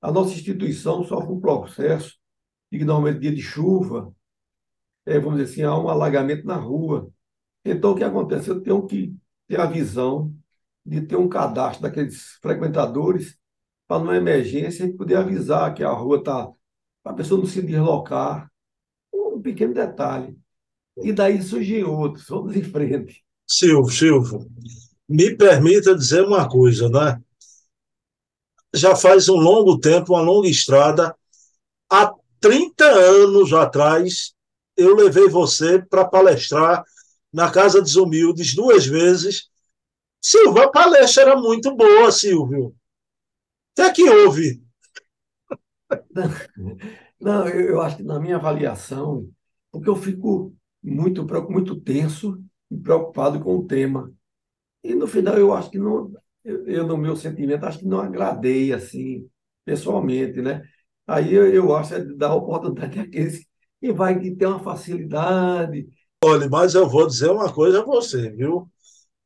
A 0.01 0.11
nossa 0.13 0.35
instituição 0.35 1.03
sofre 1.05 1.33
um 1.33 1.41
processo 1.41 2.19
de 2.71 2.79
que 2.79 2.85
normalmente 2.85 3.21
dia 3.21 3.35
de 3.35 3.41
chuva, 3.41 4.15
é, 5.07 5.19
vamos 5.19 5.39
dizer 5.39 5.53
assim, 5.53 5.63
há 5.63 5.77
um 5.79 5.89
alagamento 5.89 6.47
na 6.47 6.57
rua. 6.57 7.11
Então, 7.65 7.93
o 7.93 7.97
que 7.97 8.05
acontece? 8.05 8.51
Eu 8.51 8.61
tenho 8.61 8.87
que 8.87 9.17
ter 9.47 9.61
a 9.61 9.67
visão 9.67 10.35
de 10.85 11.01
ter 11.03 11.17
um 11.17 11.29
cadastro 11.29 11.83
daqueles 11.83 12.39
frequentadores 12.43 13.39
para, 13.87 14.01
numa 14.01 14.17
emergência, 14.17 14.93
poder 14.97 15.17
avisar 15.17 15.73
que 15.75 15.85
a 15.85 15.91
rua 15.91 16.19
está. 16.19 16.51
para 17.03 17.13
a 17.13 17.15
pessoa 17.15 17.39
não 17.41 17.47
se 17.47 17.63
deslocar. 17.63 18.51
Um 19.13 19.41
pequeno 19.41 19.75
detalhe. 19.75 20.37
E 20.99 21.13
daí 21.13 21.43
surgem 21.43 21.85
outros, 21.85 22.27
vamos 22.29 22.57
em 22.57 22.63
frente. 22.63 23.25
Silvio, 23.47 23.91
Silvio, 23.91 24.51
me 25.09 25.35
permita 25.37 25.95
dizer 25.95 26.25
uma 26.25 26.49
coisa, 26.49 26.89
né? 26.89 27.21
já 28.75 28.97
faz 28.97 29.29
um 29.29 29.37
longo 29.37 29.79
tempo, 29.79 30.15
uma 30.15 30.23
longa 30.23 30.49
estrada. 30.49 31.15
Há 31.91 32.13
30 32.41 32.85
anos 32.85 33.53
atrás, 33.53 34.35
eu 34.77 34.95
levei 34.95 35.29
você 35.29 35.81
para 35.83 36.09
palestrar 36.09 36.83
na 37.33 37.51
Casa 37.51 37.81
dos 37.81 37.97
Humildes 37.97 38.55
duas 38.55 38.87
vezes. 38.87 39.51
Silvio, 40.21 40.63
a 40.63 40.71
palestra 40.71 41.23
era 41.25 41.37
muito 41.37 41.75
boa, 41.77 42.11
Silvio. 42.11 42.75
O 43.79 43.93
que 43.93 44.09
houve? 44.09 44.63
Não, 47.21 47.47
eu 47.49 47.81
acho 47.81 47.99
que 47.99 48.03
na 48.03 48.19
minha 48.19 48.37
avaliação, 48.37 49.29
porque 49.71 49.89
eu 49.89 49.95
fico 49.95 50.55
muito, 50.83 51.25
muito 51.51 51.81
tenso 51.81 52.43
e 52.71 52.77
preocupado 52.77 53.41
com 53.41 53.57
o 53.57 53.67
tema. 53.67 54.13
E 54.83 54.95
no 54.95 55.07
final 55.07 55.39
eu 55.39 55.53
acho 55.53 55.71
que 55.71 55.79
não, 55.79 56.13
eu, 56.45 56.67
eu, 56.67 56.87
no 56.87 56.97
meu 56.97 57.17
sentimento, 57.17 57.65
acho 57.65 57.79
que 57.81 57.87
não 57.87 58.01
agradei, 58.01 58.73
assim, 58.73 59.29
pessoalmente, 59.65 60.41
né? 60.41 60.63
Aí 61.07 61.33
eu, 61.35 61.53
eu 61.53 61.75
acho 61.77 61.95
é 61.95 62.05
dar 62.05 62.35
oportunidade 62.35 62.99
àqueles 63.01 63.47
que 63.81 63.93
vai 63.93 64.19
ter 64.19 64.47
uma 64.47 64.63
facilidade. 64.63 65.89
Olha, 66.25 66.49
mas 66.49 66.75
eu 66.75 66.89
vou 66.89 67.07
dizer 67.07 67.31
uma 67.31 67.53
coisa 67.53 67.81
a 67.81 67.85
você, 67.85 68.31
viu? 68.31 68.69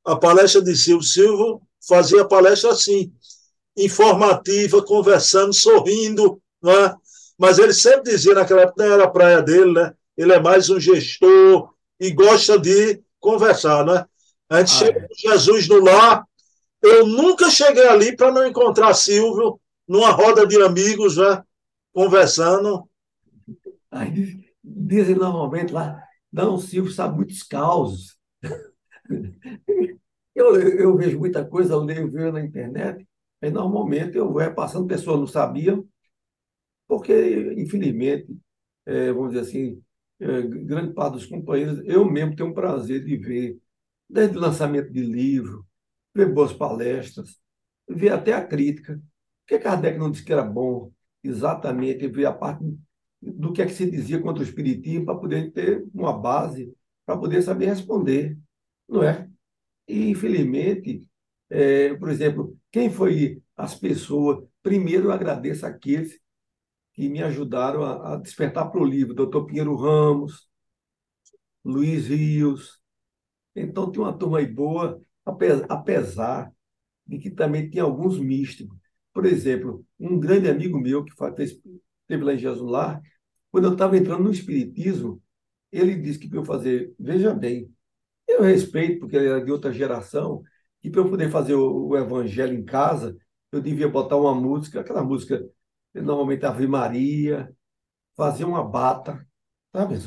A 0.04 0.16
palestra 0.16 0.62
de 0.62 0.76
Silvio 0.76 1.06
Silva 1.06 1.60
fazia 1.86 2.26
palestra 2.26 2.70
assim, 2.70 3.12
informativa, 3.76 4.82
conversando, 4.84 5.52
sorrindo, 5.52 6.40
né? 6.62 6.94
Mas 7.38 7.58
ele 7.58 7.74
sempre 7.74 8.12
dizia 8.12 8.34
naquela 8.34 8.62
época, 8.62 8.84
não 8.84 8.92
era 8.92 9.04
a 9.04 9.10
praia 9.10 9.42
dele, 9.42 9.72
né? 9.72 9.92
Ele 10.16 10.32
é 10.32 10.40
mais 10.40 10.70
um 10.70 10.80
gestor 10.80 11.74
e 12.00 12.10
gosta 12.10 12.58
de 12.58 13.02
conversar, 13.20 13.84
né? 13.84 14.06
A 14.48 14.58
gente 14.60 14.72
ah, 14.72 14.78
chega 14.78 14.98
é. 15.00 15.08
com 15.08 15.14
Jesus 15.14 15.68
no 15.68 15.80
lar, 15.80 16.24
eu 16.82 17.06
nunca 17.06 17.50
cheguei 17.50 17.86
ali 17.86 18.16
para 18.16 18.30
não 18.30 18.46
encontrar 18.46 18.94
Silvio 18.94 19.60
numa 19.86 20.10
roda 20.10 20.46
de 20.46 20.60
amigos, 20.62 21.16
né, 21.16 21.42
conversando. 21.92 22.88
Aí 23.90 24.44
dizem 24.62 25.14
normalmente 25.14 25.72
lá, 25.72 26.02
não, 26.32 26.58
Silvio 26.58 26.92
sabe 26.92 27.16
muitos 27.16 27.42
causos. 27.42 28.16
eu, 30.34 30.56
eu 30.60 30.96
vejo 30.96 31.18
muita 31.18 31.44
coisa, 31.44 31.74
eu 31.74 31.80
leio, 31.80 32.10
vejo 32.10 32.32
na 32.32 32.44
internet, 32.44 33.06
e 33.42 33.50
normalmente 33.50 34.16
eu 34.16 34.30
vou 34.30 34.40
repassando, 34.40 34.86
pessoas 34.86 35.18
não 35.18 35.26
sabiam, 35.26 35.86
porque, 36.86 37.54
infelizmente, 37.56 38.28
é, 38.84 39.12
vamos 39.12 39.32
dizer 39.32 39.42
assim, 39.42 39.82
é, 40.20 40.42
grande 40.42 40.94
parte 40.94 41.14
dos 41.14 41.26
companheiros, 41.26 41.82
eu 41.84 42.04
mesmo 42.04 42.34
tenho 42.34 42.50
um 42.50 42.54
prazer 42.54 43.04
de 43.04 43.16
ver, 43.16 43.58
desde 44.08 44.36
o 44.36 44.40
lançamento 44.40 44.92
de 44.92 45.02
livro, 45.02 45.66
ver 46.14 46.32
boas 46.32 46.52
palestras, 46.52 47.38
ver 47.88 48.10
até 48.10 48.32
a 48.32 48.44
crítica. 48.44 48.94
Por 48.94 49.48
que 49.48 49.58
Kardec 49.58 49.98
não 49.98 50.10
disse 50.10 50.24
que 50.24 50.32
era 50.32 50.42
bom 50.42 50.90
exatamente 51.22 52.08
ver 52.08 52.26
a 52.26 52.32
parte 52.32 52.64
do 53.20 53.52
que 53.52 53.62
é 53.62 53.66
que 53.66 53.72
se 53.72 53.90
dizia 53.90 54.20
contra 54.20 54.42
o 54.42 54.46
Espiritismo 54.46 55.06
para 55.06 55.18
poder 55.18 55.52
ter 55.52 55.84
uma 55.94 56.12
base, 56.16 56.72
para 57.04 57.18
poder 57.18 57.42
saber 57.42 57.66
responder, 57.66 58.38
não 58.88 59.02
é? 59.02 59.28
E, 59.88 60.10
infelizmente, 60.10 61.04
é, 61.48 61.94
por 61.94 62.10
exemplo, 62.10 62.56
quem 62.70 62.90
foi 62.90 63.42
as 63.56 63.74
pessoas? 63.74 64.44
Primeiro, 64.62 65.04
eu 65.04 65.12
agradeço 65.12 65.64
aqueles 65.64 66.18
que 66.96 67.08
me 67.08 67.22
ajudaram 67.22 67.84
a, 67.84 68.14
a 68.14 68.16
despertar 68.16 68.70
para 68.70 68.80
o 68.80 68.84
livro, 68.84 69.14
doutor 69.14 69.44
Pinheiro 69.46 69.76
Ramos, 69.76 70.48
Luiz 71.64 72.08
Rios. 72.08 72.80
Então, 73.54 73.90
tem 73.92 74.00
uma 74.00 74.16
turma 74.16 74.38
aí 74.38 74.46
boa 74.46 75.00
apesar 75.68 76.52
de 77.06 77.18
que 77.18 77.30
também 77.30 77.68
tem 77.68 77.80
alguns 77.80 78.18
místicos. 78.18 78.78
Por 79.12 79.26
exemplo, 79.26 79.84
um 79.98 80.18
grande 80.18 80.48
amigo 80.48 80.78
meu 80.78 81.04
que 81.04 81.12
esteve 81.12 82.24
lá 82.24 82.34
em 82.34 82.38
Jesus 82.38 82.70
Lar, 82.70 83.00
quando 83.50 83.64
eu 83.64 83.72
estava 83.72 83.96
entrando 83.96 84.24
no 84.24 84.30
Espiritismo, 84.30 85.22
ele 85.72 85.96
disse 85.96 86.18
que 86.18 86.28
para 86.28 86.38
eu 86.38 86.44
fazer, 86.44 86.94
veja 86.98 87.34
bem, 87.34 87.72
eu 88.28 88.42
respeito, 88.42 89.00
porque 89.00 89.16
ele 89.16 89.28
era 89.28 89.44
de 89.44 89.50
outra 89.50 89.72
geração, 89.72 90.42
que 90.80 90.90
para 90.90 91.00
eu 91.00 91.08
poder 91.08 91.30
fazer 91.30 91.54
o, 91.54 91.88
o, 91.88 91.96
evangelho 91.96 92.54
em 92.56 92.64
casa, 92.64 93.16
eu 93.52 93.60
devia 93.60 93.88
botar 93.88 94.16
uma 94.16 94.34
música, 94.34 94.80
aquela 94.80 95.02
música, 95.02 95.44
normalmente 96.02 96.44
Ave 96.44 96.66
Maria, 96.66 97.52
fazer 98.16 98.44
uma 98.44 98.62
bata, 98.64 99.26
sabe? 99.74 99.98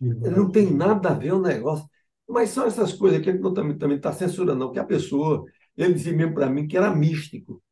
Não 0.00 0.50
tem 0.50 0.72
nada 0.72 1.10
a 1.10 1.14
ver 1.14 1.32
o 1.32 1.40
negócio. 1.40 1.86
Mas 2.28 2.50
são 2.50 2.66
essas 2.66 2.92
coisas 2.92 3.22
que 3.22 3.30
ele 3.30 3.38
não 3.38 3.54
também 3.54 3.96
está 3.96 4.12
censurando, 4.12 4.58
não, 4.58 4.72
que 4.72 4.78
a 4.78 4.84
pessoa, 4.84 5.44
ele 5.76 5.94
dizia 5.94 6.12
mesmo 6.12 6.34
para 6.34 6.50
mim 6.50 6.66
que 6.66 6.76
era 6.76 6.94
místico. 6.94 7.62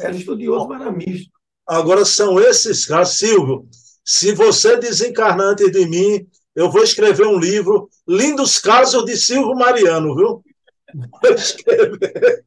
Era 0.00 0.14
estudioso, 0.14 0.68
mas 0.68 0.80
era 0.80 0.92
místico. 0.92 1.38
Agora 1.66 2.04
são 2.04 2.40
esses 2.40 2.86
casos, 2.86 3.18
Silvio. 3.18 3.68
Se 4.04 4.34
você 4.34 4.76
desencarnar 4.78 5.48
antes 5.48 5.70
de 5.70 5.86
mim, 5.86 6.26
eu 6.54 6.70
vou 6.70 6.82
escrever 6.82 7.26
um 7.26 7.38
livro, 7.38 7.88
Lindos 8.06 8.58
Casos 8.58 9.04
de 9.04 9.16
Silvio 9.16 9.54
Mariano, 9.54 10.14
viu? 10.14 10.44
Vou 10.94 11.32
escrever. 11.34 12.44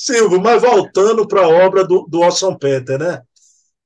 Silvio, 0.00 0.40
mas 0.40 0.62
voltando 0.62 1.26
para 1.26 1.40
a 1.40 1.48
obra 1.48 1.84
do, 1.84 2.06
do 2.08 2.20
Orson 2.20 2.56
Peter, 2.56 2.96
né? 2.96 3.20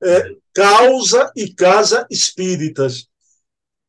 É, 0.02 0.36
causa 0.52 1.32
e 1.34 1.54
Casa 1.54 2.06
Espíritas. 2.10 3.08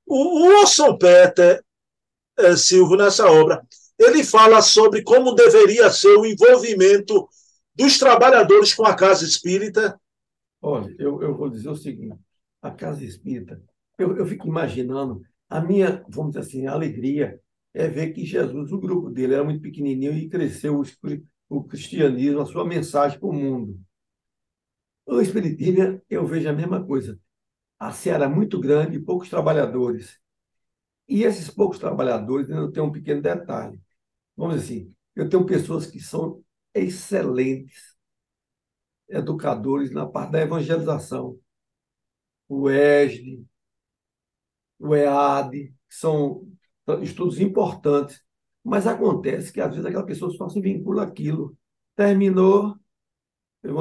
O, 0.05 0.39
o 0.39 0.59
Orson 0.61 0.97
Peter, 0.97 1.61
é, 2.39 2.55
Silvio, 2.55 2.95
nessa 2.95 3.29
obra, 3.29 3.61
ele 3.99 4.23
fala 4.23 4.61
sobre 4.61 5.03
como 5.03 5.35
deveria 5.35 5.91
ser 5.91 6.15
o 6.15 6.25
envolvimento 6.25 7.27
dos 7.75 7.99
trabalhadores 7.99 8.73
com 8.73 8.85
a 8.85 8.95
Casa 8.95 9.25
Espírita. 9.25 9.99
Olha, 10.61 10.95
eu, 10.97 11.21
eu 11.21 11.35
vou 11.35 11.49
dizer 11.49 11.67
o 11.67 11.75
seguinte: 11.75 12.17
a 12.61 12.71
Casa 12.71 13.03
Espírita, 13.03 13.61
eu, 13.99 14.15
eu 14.15 14.25
fico 14.25 14.47
imaginando, 14.47 15.21
a 15.49 15.59
minha, 15.59 16.01
vamos 16.07 16.31
dizer 16.31 16.47
assim, 16.47 16.67
alegria 16.67 17.37
é 17.73 17.89
ver 17.89 18.13
que 18.13 18.25
Jesus, 18.25 18.71
o 18.71 18.79
grupo 18.79 19.09
dele 19.09 19.33
era 19.33 19.43
muito 19.43 19.61
pequenininho 19.61 20.13
e 20.13 20.29
cresceu 20.29 20.81
o, 21.57 21.63
cristianismo, 21.63 22.41
a 22.41 22.45
sua 22.45 22.65
mensagem 22.65 23.19
para 23.19 23.27
o 23.27 23.33
mundo. 23.33 23.79
O 25.05 25.19
Espiritismo, 25.21 26.01
eu 26.09 26.25
vejo 26.25 26.49
a 26.49 26.53
mesma 26.53 26.85
coisa. 26.85 27.19
A 27.79 27.91
seara 27.91 28.25
é 28.25 28.27
muito 28.27 28.59
grande 28.59 28.97
e 28.97 29.01
poucos 29.01 29.29
trabalhadores. 29.29 30.19
E 31.07 31.23
esses 31.23 31.49
poucos 31.49 31.79
trabalhadores, 31.79 32.49
eu 32.49 32.71
tenho 32.71 32.85
um 32.87 32.91
pequeno 32.91 33.21
detalhe. 33.21 33.79
Vamos 34.35 34.61
dizer 34.61 34.73
assim, 34.73 34.95
eu 35.15 35.29
tenho 35.29 35.45
pessoas 35.45 35.85
que 35.85 35.99
são 35.99 36.43
excelentes 36.73 37.95
educadores 39.09 39.91
na 39.91 40.05
parte 40.07 40.31
da 40.31 40.41
evangelização. 40.41 41.39
O 42.47 42.69
ESD, 42.69 43.45
o 44.79 44.95
EAD, 44.95 45.73
são 45.89 46.47
estudos 47.01 47.39
importantes. 47.39 48.23
Mas 48.63 48.87
acontece 48.87 49.51
que, 49.51 49.59
às 49.59 49.71
vezes, 49.71 49.85
aquela 49.85 50.05
pessoa 50.05 50.31
só 50.31 50.47
se 50.47 50.61
vincula 50.61 51.03
àquilo. 51.03 51.57
Terminou, 51.95 52.75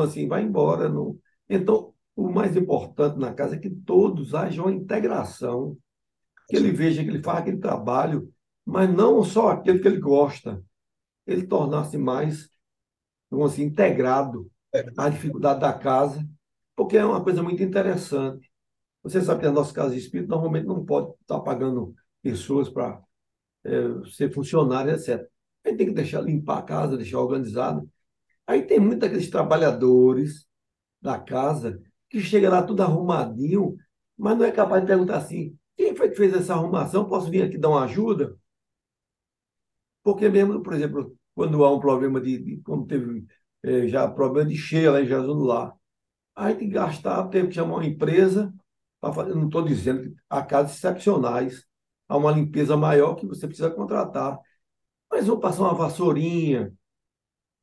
assim, 0.02 0.26
vai 0.26 0.42
embora. 0.42 0.88
Não... 0.88 1.18
Então, 1.48 1.94
o 2.16 2.28
mais 2.28 2.56
importante 2.56 3.18
na 3.18 3.32
casa 3.32 3.56
é 3.56 3.58
que 3.58 3.70
todos 3.70 4.34
hajam 4.34 4.66
uma 4.66 4.72
integração, 4.72 5.78
que 6.48 6.56
ele 6.56 6.72
veja 6.72 7.02
que 7.02 7.10
ele 7.10 7.22
faz 7.22 7.38
aquele 7.38 7.58
trabalho, 7.58 8.32
mas 8.64 8.92
não 8.92 9.22
só 9.24 9.50
aquele 9.50 9.78
que 9.78 9.88
ele 9.88 10.00
gosta, 10.00 10.62
ele 11.26 11.46
tornar-se 11.46 11.96
mais, 11.96 12.50
vamos 13.30 13.52
assim, 13.52 13.62
integrado 13.62 14.50
à 14.98 15.08
dificuldade 15.08 15.60
da 15.60 15.72
casa, 15.72 16.26
porque 16.74 16.96
é 16.96 17.04
uma 17.04 17.22
coisa 17.22 17.42
muito 17.42 17.62
interessante. 17.62 18.50
Você 19.02 19.20
sabe 19.20 19.40
que 19.40 19.46
a 19.46 19.52
nossa 19.52 19.72
casa 19.72 19.94
de 19.94 20.00
espírito 20.00 20.28
normalmente 20.28 20.66
não 20.66 20.84
pode 20.84 21.12
estar 21.20 21.40
pagando 21.40 21.94
pessoas 22.22 22.68
para 22.68 23.00
é, 23.64 24.10
ser 24.10 24.32
funcionário, 24.32 24.92
etc. 24.92 25.28
A 25.64 25.68
gente 25.68 25.78
tem 25.78 25.86
que 25.88 25.94
deixar 25.94 26.20
limpar 26.20 26.58
a 26.58 26.62
casa, 26.62 26.96
deixar 26.96 27.20
organizada. 27.20 27.84
Aí 28.46 28.62
tem 28.62 28.80
muitos 28.80 29.00
daqueles 29.00 29.30
trabalhadores 29.30 30.46
da 31.00 31.18
casa 31.18 31.80
que 32.10 32.20
chega 32.20 32.50
lá 32.50 32.62
tudo 32.62 32.82
arrumadinho, 32.82 33.76
mas 34.16 34.36
não 34.38 34.44
é 34.44 34.52
capaz 34.52 34.82
de 34.82 34.88
perguntar 34.88 35.18
assim: 35.18 35.56
quem 35.76 35.94
foi 35.96 36.10
que 36.10 36.16
fez 36.16 36.34
essa 36.34 36.54
arrumação? 36.54 37.08
Posso 37.08 37.30
vir 37.30 37.42
aqui 37.42 37.58
dar 37.58 37.70
uma 37.70 37.84
ajuda? 37.84 38.36
Porque 40.02 40.28
mesmo, 40.28 40.62
por 40.62 40.74
exemplo, 40.74 41.16
quando 41.34 41.64
há 41.64 41.74
um 41.74 41.80
problema 41.80 42.20
de, 42.20 42.38
de 42.38 42.56
como 42.62 42.86
teve 42.86 43.24
é, 43.62 43.88
já 43.88 44.08
problema 44.10 44.48
de 44.48 44.56
cheia 44.56 44.90
lá 44.90 45.00
em 45.00 45.06
Jesus 45.06 45.38
Lar, 45.46 45.74
aí 46.34 46.54
tem 46.54 46.68
que 46.68 46.74
gastar, 46.74 47.28
tem 47.28 47.48
que 47.48 47.54
chamar 47.54 47.76
uma 47.76 47.86
empresa 47.86 48.52
para 49.00 49.12
fazer. 49.12 49.34
Não 49.34 49.46
estou 49.46 49.62
dizendo 49.64 50.02
que 50.02 50.14
há 50.28 50.42
casos 50.44 50.76
excepcionais, 50.76 51.64
há 52.08 52.16
uma 52.16 52.32
limpeza 52.32 52.76
maior 52.76 53.14
que 53.14 53.26
você 53.26 53.46
precisa 53.46 53.70
contratar. 53.70 54.38
Mas 55.10 55.26
vou 55.26 55.38
passar 55.38 55.62
uma 55.62 55.74
vassourinha, 55.74 56.72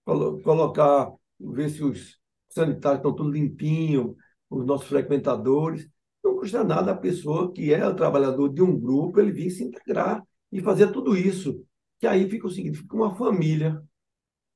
colo 0.06 0.42
colocar, 0.42 1.12
ver 1.40 1.70
se 1.70 1.84
os 1.84 2.20
sanitários 2.50 3.00
estão 3.00 3.16
tudo 3.16 3.32
limpinho, 3.32 4.16
os 4.50 4.66
nossos 4.66 4.88
frequentadores. 4.88 5.90
Não 6.24 6.36
custa 6.36 6.64
nada 6.64 6.92
a 6.92 6.98
pessoa 6.98 7.52
que 7.52 7.74
é 7.74 7.86
o 7.88 7.96
trabalhador 7.96 8.50
de 8.50 8.62
um 8.62 8.78
grupo, 8.78 9.20
ele 9.20 9.32
vir 9.32 9.50
se 9.50 9.64
integrar 9.64 10.24
e 10.52 10.62
fazer 10.62 10.92
tudo 10.92 11.16
isso. 11.16 11.64
Que 12.00 12.08
aí 12.08 12.30
fica 12.30 12.48
o 12.48 12.52
seguinte, 12.52 12.80
fica 12.80 12.96
uma 12.96 13.16
família. 13.16 13.82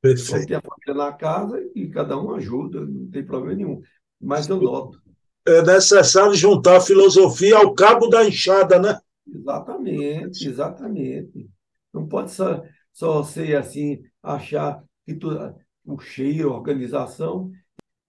Perfeito. 0.01 0.47
Tem 0.47 0.57
a 0.57 0.61
família 0.61 1.05
na 1.05 1.13
casa 1.13 1.61
e 1.73 1.87
cada 1.87 2.19
um 2.19 2.33
ajuda, 2.35 2.85
não 2.85 3.09
tem 3.09 3.25
problema 3.25 3.55
nenhum. 3.55 3.81
Mas 4.19 4.47
eu 4.47 4.61
noto. 4.61 5.01
É 5.45 5.61
necessário 5.61 6.33
juntar 6.33 6.77
a 6.77 6.81
filosofia 6.81 7.57
ao 7.57 7.73
cabo 7.73 8.07
da 8.07 8.25
enxada, 8.25 8.79
né? 8.79 8.99
Exatamente, 9.27 10.47
exatamente. 10.47 11.49
Não 11.93 12.07
pode 12.07 12.31
só, 12.31 12.61
só 12.91 13.23
ser 13.23 13.55
assim, 13.55 14.01
achar 14.21 14.83
que 15.05 15.15
tu, 15.15 15.29
o 15.85 15.99
cheiro, 15.99 16.51
a 16.51 16.57
organização, 16.57 17.51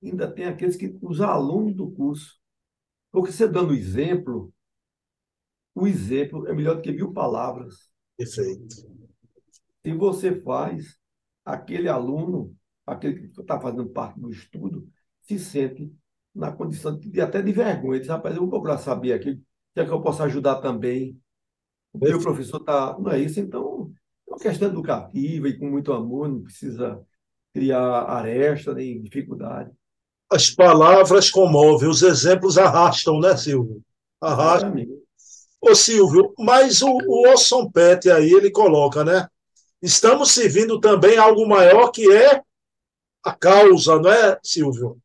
ainda 0.02 0.30
tem 0.30 0.46
aqueles 0.46 0.76
que, 0.76 0.96
os 1.02 1.20
alunos 1.20 1.74
do 1.74 1.90
curso. 1.90 2.38
Porque 3.12 3.32
você 3.32 3.48
dando 3.48 3.74
exemplo, 3.74 4.52
o 5.74 5.86
exemplo 5.86 6.46
é 6.48 6.52
melhor 6.54 6.76
do 6.76 6.82
que 6.82 6.92
mil 6.92 7.12
palavras. 7.12 7.88
Perfeito. 8.16 8.74
Se 9.84 9.92
você 9.92 10.40
faz, 10.40 10.98
aquele 11.44 11.88
aluno, 11.88 12.56
aquele 12.86 13.28
que 13.28 13.40
está 13.40 13.60
fazendo 13.60 13.86
parte 13.88 14.18
do 14.18 14.30
estudo, 14.30 14.88
se 15.22 15.38
sente 15.38 15.92
na 16.34 16.50
condição 16.52 16.98
de 16.98 17.20
até 17.20 17.42
de 17.42 17.52
vergonha. 17.52 17.94
Ele 17.94 18.00
diz, 18.00 18.08
rapaz, 18.08 18.34
eu 18.34 18.42
vou 18.42 18.50
procurar 18.50 18.78
saber 18.78 19.12
aqui 19.12 19.40
é 19.76 19.84
que 19.84 19.90
eu 19.90 20.00
posso 20.00 20.22
ajudar 20.22 20.56
também? 20.56 21.18
O 21.92 21.98
professor 22.20 22.58
está. 22.58 22.98
Não 22.98 23.10
é 23.10 23.20
isso, 23.20 23.40
então 23.40 23.92
é 24.28 24.32
uma 24.32 24.38
questão 24.38 24.68
educativa 24.68 25.48
e 25.48 25.58
com 25.58 25.66
muito 25.66 25.92
amor, 25.92 26.28
não 26.28 26.42
precisa 26.42 27.00
criar 27.52 28.02
aresta 28.02 28.74
nem 28.74 29.00
dificuldade. 29.00 29.70
As 30.30 30.50
palavras 30.50 31.30
comovem, 31.30 31.88
os 31.88 32.02
exemplos 32.02 32.58
arrastam, 32.58 33.20
né, 33.20 33.36
Silvio? 33.36 33.82
Arrastam. 34.20 34.74
Ô, 35.60 35.74
Silvio, 35.74 36.34
mas 36.38 36.82
o, 36.82 36.90
o 36.90 37.28
Orson 37.28 37.70
Pet 37.70 38.10
aí, 38.10 38.32
ele 38.32 38.50
coloca, 38.50 39.04
né? 39.04 39.28
Estamos 39.80 40.32
servindo 40.32 40.80
também 40.80 41.16
algo 41.16 41.46
maior 41.46 41.90
que 41.90 42.10
é 42.10 42.42
a 43.22 43.32
causa, 43.32 43.98
não 43.98 44.10
é, 44.10 44.38
Silvio? 44.42 44.98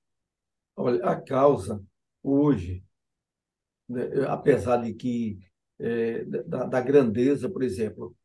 Olha, 0.75 1.03
a 1.05 1.15
causa, 1.15 1.81
hoje, 2.23 2.83
né, 3.89 4.03
apesar 4.27 4.77
de 4.77 4.93
que 4.93 5.39
é, 5.79 6.23
da, 6.25 6.65
da, 6.65 6.81
grandeza, 6.81 7.49
por 7.49 7.63
exemplo, 7.63 8.15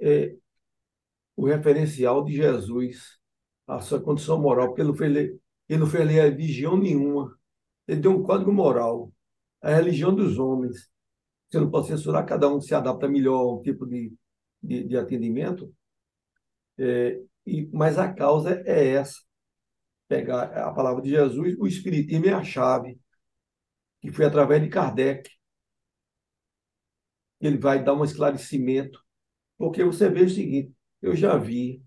é, 0.00 0.36
o 1.36 1.46
referencial 1.46 2.24
de 2.24 2.34
Jesus, 2.34 3.18
a 3.66 3.80
sua 3.80 4.00
condição 4.00 4.40
moral, 4.40 4.68
porque 4.68 4.82
ele 4.82 4.88
não 4.90 4.96
fez, 4.96 5.16
ele 5.68 5.80
não 5.80 5.86
fez 5.86 6.08
religião 6.08 6.76
nenhuma, 6.76 7.36
ele 7.88 8.00
deu 8.00 8.12
um 8.12 8.22
código 8.22 8.52
moral, 8.52 9.12
a 9.60 9.74
religião 9.74 10.14
dos 10.14 10.38
homens. 10.38 10.90
Você 11.50 11.60
não 11.60 11.70
pode 11.70 11.88
censurar, 11.88 12.24
cada 12.26 12.48
um 12.48 12.60
se 12.60 12.74
adapta 12.74 13.08
melhor 13.08 13.40
a 13.40 13.54
um 13.54 13.62
tipo 13.62 13.86
de, 13.86 14.14
de, 14.62 14.84
de 14.84 14.96
atendimento, 14.96 15.74
é, 16.78 17.20
e, 17.46 17.68
mas 17.72 17.98
a 17.98 18.12
causa 18.12 18.62
é 18.66 18.88
essa. 18.88 19.20
Pegar 20.08 20.44
a 20.44 20.72
palavra 20.72 21.02
de 21.02 21.10
Jesus, 21.10 21.56
o 21.58 21.66
Espiritismo 21.66 22.26
é 22.26 22.32
a 22.32 22.44
chave 22.44 22.98
que 24.02 24.12
foi 24.12 24.26
através 24.26 24.60
de 24.60 24.68
Kardec. 24.68 25.30
Ele 27.40 27.56
vai 27.56 27.82
dar 27.82 27.94
um 27.94 28.04
esclarecimento, 28.04 29.02
porque 29.56 29.84
você 29.84 30.10
vê 30.10 30.22
o 30.22 30.28
seguinte: 30.28 30.74
eu 31.00 31.14
já 31.14 31.38
vi 31.38 31.82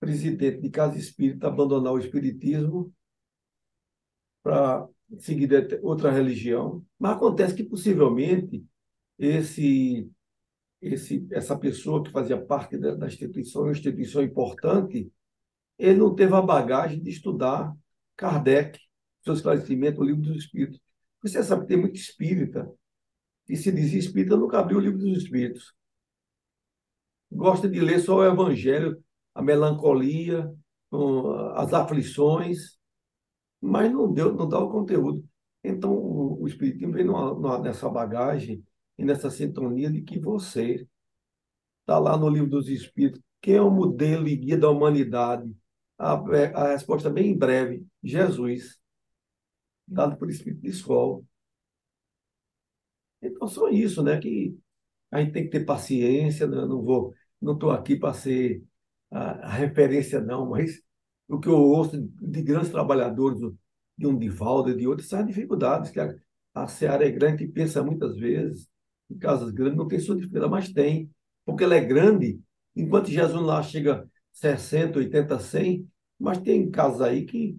presidente 0.00 0.60
de 0.60 0.70
casa 0.70 0.98
espírita 0.98 1.46
abandonar 1.46 1.92
o 1.92 1.98
espiritismo 1.98 2.92
para 4.42 4.86
seguir 5.18 5.50
outra 5.82 6.10
religião, 6.10 6.84
mas 6.98 7.16
acontece 7.16 7.54
que 7.54 7.64
possivelmente 7.64 8.64
esse 9.18 10.10
esse 10.80 11.26
essa 11.32 11.58
pessoa 11.58 12.04
que 12.04 12.12
fazia 12.12 12.40
parte 12.40 12.78
da, 12.78 13.06
instituição, 13.06 13.62
uma 13.62 13.72
instituição 13.72 14.22
importante, 14.22 15.12
ele 15.76 15.98
não 15.98 16.14
teve 16.14 16.34
a 16.34 16.42
bagagem 16.42 17.02
de 17.02 17.10
estudar 17.10 17.74
Kardec, 18.16 18.78
seu 19.24 19.34
esclarecimento, 19.34 20.00
o 20.00 20.04
livro 20.04 20.22
dos 20.22 20.36
Espíritos. 20.36 20.80
Você 21.22 21.42
sabe 21.42 21.62
que 21.62 21.68
tem 21.68 21.76
muito 21.76 21.96
espírita 21.96 22.70
que 23.48 23.56
se 23.56 23.72
diz 23.72 23.94
espírita 23.94 24.36
nunca 24.36 24.60
abriu 24.60 24.76
o 24.76 24.80
livro 24.80 24.98
dos 24.98 25.22
espíritos. 25.22 25.74
Gosta 27.32 27.66
de 27.66 27.80
ler 27.80 27.98
só 27.98 28.16
o 28.16 28.24
evangelho, 28.24 29.02
a 29.34 29.42
melancolia, 29.42 30.54
as 31.54 31.72
aflições, 31.72 32.78
mas 33.58 33.90
não 33.90 34.12
deu, 34.12 34.34
não 34.34 34.46
dá 34.46 34.58
o 34.58 34.70
conteúdo. 34.70 35.24
Então, 35.64 35.92
o, 35.92 36.42
o 36.42 36.46
Espiritismo 36.46 36.92
vem 36.92 37.04
numa, 37.04 37.34
numa, 37.34 37.58
nessa 37.58 37.88
bagagem 37.88 38.62
e 38.98 39.04
nessa 39.04 39.30
sintonia 39.30 39.90
de 39.90 40.02
que 40.02 40.18
você 40.18 40.86
está 41.80 41.98
lá 41.98 42.16
no 42.16 42.28
livro 42.28 42.50
dos 42.50 42.68
Espíritos. 42.68 43.20
Quem 43.40 43.54
é 43.54 43.62
o 43.62 43.70
modelo 43.70 44.28
e 44.28 44.36
guia 44.36 44.58
da 44.58 44.68
humanidade? 44.68 45.54
A, 45.98 46.12
a 46.12 46.72
resposta 46.72 47.08
é 47.08 47.12
bem 47.12 47.36
breve: 47.36 47.84
Jesus 48.02 48.78
dado 49.88 50.16
por 50.16 50.30
espírito 50.30 50.62
de 50.62 50.68
escola. 50.68 51.22
Então, 53.22 53.48
só 53.48 53.68
isso, 53.68 54.02
né? 54.02 54.18
Que 54.18 54.56
a 55.10 55.20
gente 55.20 55.32
tem 55.32 55.44
que 55.44 55.50
ter 55.50 55.64
paciência, 55.64 56.46
né? 56.46 56.56
não 56.66 56.82
vou, 56.82 57.14
não 57.40 57.54
estou 57.54 57.70
aqui 57.70 57.96
para 57.96 58.14
ser 58.14 58.62
a, 59.10 59.46
a, 59.46 59.52
referência, 59.52 60.20
não, 60.20 60.48
mas 60.48 60.82
o 61.28 61.38
que 61.40 61.48
eu 61.48 61.54
ouço 61.56 62.00
de 62.20 62.42
grandes 62.42 62.70
trabalhadores, 62.70 63.40
de 63.96 64.06
um 64.06 64.18
Divaldo 64.18 64.76
de 64.76 64.86
outros, 64.86 65.08
são 65.08 65.20
as 65.20 65.26
dificuldades, 65.26 65.90
que 65.90 66.00
a, 66.00 66.14
a 66.54 66.66
Seara 66.68 67.06
é 67.06 67.10
grande 67.10 67.44
e 67.44 67.48
pensa 67.48 67.82
muitas 67.82 68.16
vezes, 68.16 68.68
em 69.10 69.18
casas 69.18 69.50
grandes 69.50 69.76
não 69.76 69.88
tem 69.88 69.98
sua 69.98 70.16
dificuldade, 70.16 70.50
mas 70.50 70.72
tem, 70.72 71.10
porque 71.44 71.64
ela 71.64 71.74
é 71.74 71.84
grande, 71.84 72.40
enquanto 72.76 73.10
Jesus 73.10 73.42
lá 73.42 73.62
chega 73.62 74.08
60, 74.32 74.98
80, 74.98 75.38
100, 75.38 75.88
mas 76.18 76.38
tem 76.38 76.70
casas 76.70 77.00
aí 77.00 77.24
que 77.24 77.58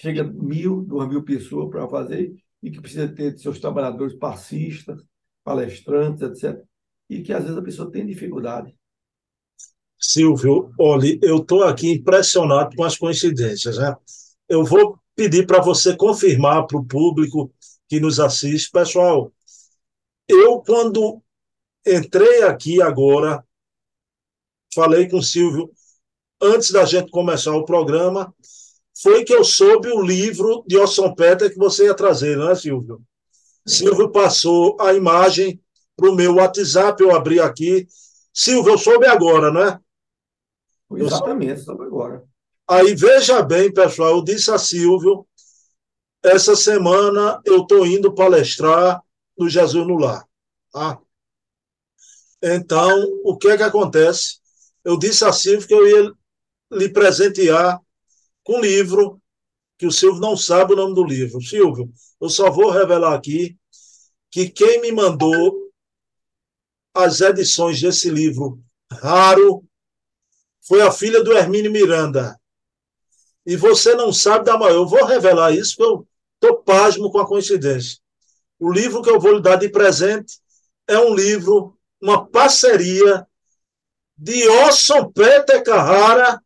chega 0.00 0.24
mil, 0.24 0.80
duas 0.80 1.06
mil 1.06 1.22
pessoas 1.22 1.68
para 1.68 1.86
fazer 1.86 2.34
e 2.62 2.70
que 2.70 2.80
precisa 2.80 3.06
ter 3.06 3.38
seus 3.38 3.60
trabalhadores 3.60 4.14
passistas, 4.14 5.02
palestrantes, 5.44 6.22
etc. 6.22 6.58
E 7.08 7.20
que 7.20 7.34
às 7.34 7.42
vezes 7.42 7.58
a 7.58 7.62
pessoa 7.62 7.90
tem 7.90 8.06
dificuldade. 8.06 8.74
Silvio, 9.98 10.72
olhe, 10.78 11.18
eu 11.22 11.36
estou 11.36 11.64
aqui 11.64 11.92
impressionado 11.92 12.74
com 12.74 12.82
as 12.82 12.96
coincidências. 12.96 13.76
Né? 13.76 13.94
Eu 14.48 14.64
vou 14.64 14.98
pedir 15.14 15.46
para 15.46 15.60
você 15.60 15.94
confirmar 15.94 16.66
para 16.66 16.78
o 16.78 16.86
público 16.86 17.52
que 17.86 18.00
nos 18.00 18.18
assiste. 18.18 18.70
Pessoal, 18.70 19.30
eu, 20.26 20.62
quando 20.62 21.22
entrei 21.86 22.42
aqui 22.44 22.80
agora, 22.80 23.44
falei 24.74 25.10
com 25.10 25.18
o 25.18 25.22
Silvio 25.22 25.70
antes 26.40 26.70
da 26.70 26.86
gente 26.86 27.10
começar 27.10 27.54
o 27.54 27.66
programa, 27.66 28.34
foi 29.02 29.24
que 29.24 29.32
eu 29.32 29.42
soube 29.42 29.88
o 29.88 30.02
livro 30.02 30.62
de 30.66 30.76
Orson 30.76 31.14
Peter 31.14 31.50
que 31.50 31.58
você 31.58 31.86
ia 31.86 31.94
trazer, 31.94 32.36
não 32.36 32.50
é, 32.50 32.54
Silvio? 32.54 33.00
Silvio 33.66 34.10
passou 34.10 34.76
a 34.80 34.92
imagem 34.92 35.60
para 35.96 36.10
o 36.10 36.14
meu 36.14 36.34
WhatsApp, 36.34 37.02
eu 37.02 37.14
abri 37.14 37.40
aqui. 37.40 37.86
Silvio, 38.32 38.72
eu 38.72 38.78
soube 38.78 39.06
agora, 39.06 39.50
não 39.50 39.62
é? 39.62 39.80
Exatamente, 40.92 41.60
soube 41.60 41.84
agora. 41.84 42.24
Aí 42.68 42.94
veja 42.94 43.42
bem, 43.42 43.72
pessoal, 43.72 44.16
eu 44.16 44.24
disse 44.24 44.50
a 44.50 44.58
Silvio, 44.58 45.26
essa 46.22 46.54
semana 46.54 47.40
eu 47.44 47.62
estou 47.62 47.86
indo 47.86 48.14
palestrar 48.14 49.02
no 49.36 49.48
Jesus 49.48 49.86
no 49.86 49.96
Lar. 49.96 50.26
Tá? 50.70 51.00
Então, 52.42 52.90
o 53.24 53.36
que 53.36 53.48
é 53.48 53.56
que 53.56 53.62
acontece? 53.62 54.40
Eu 54.84 54.98
disse 54.98 55.24
a 55.24 55.32
Silvio 55.32 55.66
que 55.66 55.74
eu 55.74 55.86
ia 55.86 56.12
lhe 56.72 56.88
presentear 56.88 57.80
com 58.50 58.60
livro, 58.60 59.22
que 59.78 59.86
o 59.86 59.92
Silvio 59.92 60.20
não 60.20 60.36
sabe 60.36 60.72
o 60.72 60.76
nome 60.76 60.92
do 60.92 61.04
livro. 61.04 61.40
Silvio, 61.40 61.88
eu 62.20 62.28
só 62.28 62.50
vou 62.50 62.68
revelar 62.68 63.14
aqui 63.14 63.56
que 64.28 64.50
quem 64.50 64.80
me 64.80 64.90
mandou 64.90 65.70
as 66.92 67.20
edições 67.20 67.80
desse 67.80 68.10
livro 68.10 68.60
raro 68.90 69.64
foi 70.66 70.82
a 70.82 70.90
filha 70.90 71.22
do 71.22 71.32
Hermínio 71.32 71.70
Miranda. 71.70 72.36
E 73.46 73.54
você 73.54 73.94
não 73.94 74.12
sabe 74.12 74.46
da 74.46 74.58
maior. 74.58 74.74
Eu 74.74 74.88
vou 74.88 75.04
revelar 75.04 75.52
isso, 75.52 75.76
porque 75.76 75.92
eu 75.92 76.08
estou 76.42 76.62
pasmo 76.64 77.12
com 77.12 77.20
a 77.20 77.28
coincidência. 77.28 78.00
O 78.58 78.72
livro 78.72 79.00
que 79.00 79.10
eu 79.10 79.20
vou 79.20 79.34
lhe 79.34 79.40
dar 79.40 79.56
de 79.56 79.68
presente 79.68 80.40
é 80.88 80.98
um 80.98 81.14
livro, 81.14 81.78
uma 82.02 82.26
parceria 82.26 83.24
de 84.18 84.48
Orson 84.48 85.12
Peter 85.12 85.62
Carrara 85.62 86.42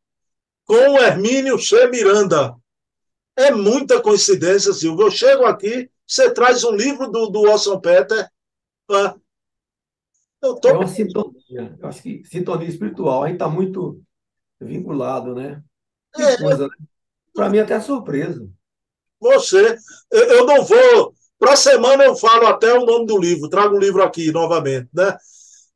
com 0.64 0.74
o 0.74 0.98
Hermínio 0.98 1.59
C. 1.59 1.88
Miranda. 1.88 2.55
É 3.37 3.50
muita 3.50 4.00
coincidência, 4.00 4.72
Silvio. 4.72 5.07
Eu 5.07 5.11
chego 5.11 5.44
aqui, 5.44 5.90
você 6.07 6.31
traz 6.33 6.64
um 6.64 6.72
livro 6.72 7.11
do, 7.11 7.29
do 7.29 7.42
Orson 7.42 7.81
Peter. 7.81 8.29
Eu 10.42 10.55
tô... 10.57 10.68
É 10.68 10.72
uma 10.72 10.87
sintonia. 10.87 11.77
Eu 11.79 11.88
acho 11.88 12.03
que 12.03 12.24
sintonia 12.24 12.68
espiritual. 12.68 13.24
A 13.24 13.27
gente 13.27 13.37
está 13.37 13.48
muito 13.48 14.00
vinculado, 14.61 15.35
né? 15.35 15.62
Que 16.14 16.22
é. 16.22 16.38
coisa, 16.38 16.68
né? 16.68 16.74
Para 17.35 17.50
mim, 17.50 17.59
até 17.59 17.81
surpresa. 17.81 18.48
Você. 19.20 19.77
Eu 20.11 20.46
não 20.46 20.64
vou. 20.64 21.14
Para 21.38 21.55
a 21.55 21.57
semana 21.57 22.05
eu 22.05 22.14
falo 22.14 22.46
até 22.46 22.72
o 22.72 22.87
nome 22.87 23.07
do 23.07 23.18
livro, 23.18 23.48
trago 23.48 23.74
o 23.74 23.77
um 23.77 23.81
livro 23.81 24.03
aqui 24.03 24.31
novamente, 24.31 24.88
né? 24.94 25.16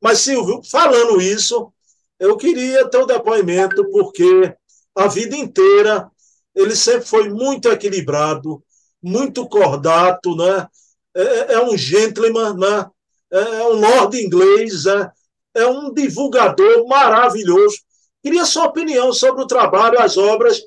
Mas, 0.01 0.19
Silvio, 0.19 0.61
falando 0.63 1.21
isso, 1.21 1.71
eu 2.17 2.37
queria 2.37 2.89
ter 2.89 2.97
o 2.97 3.03
um 3.03 3.05
depoimento, 3.05 3.89
porque 3.91 4.55
a 4.95 5.07
vida 5.07 5.35
inteira 5.35 6.09
ele 6.55 6.75
sempre 6.75 7.05
foi 7.05 7.29
muito 7.29 7.69
equilibrado, 7.69 8.63
muito 9.01 9.47
cordato, 9.47 10.35
né? 10.35 10.67
É, 11.15 11.21
é, 11.21 11.53
é 11.53 11.63
um 11.63 11.77
gentleman, 11.77 12.55
né? 12.55 12.89
É, 13.31 13.39
é 13.39 13.67
um 13.67 13.79
lord 13.79 14.17
inglês, 14.17 14.85
né? 14.85 15.11
é 15.53 15.65
um 15.67 15.93
divulgador 15.93 16.87
maravilhoso. 16.87 17.77
Queria 18.21 18.45
sua 18.45 18.65
opinião 18.65 19.13
sobre 19.13 19.43
o 19.43 19.47
trabalho, 19.47 19.99
as 19.99 20.17
obras 20.17 20.61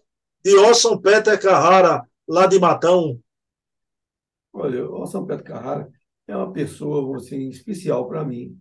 de 0.45 0.57
Orson 0.57 0.99
Peter 0.99 1.41
Carrara, 1.41 2.03
lá 2.27 2.47
de 2.47 2.59
Matão. 2.59 3.21
Olha, 4.53 4.89
Orson 4.89 5.25
Peter 5.27 5.45
Carrara 5.45 5.91
é 6.27 6.37
uma 6.37 6.53
pessoa 6.53 7.17
assim, 7.17 7.49
especial 7.49 8.09
para 8.09 8.25
mim. 8.25 8.59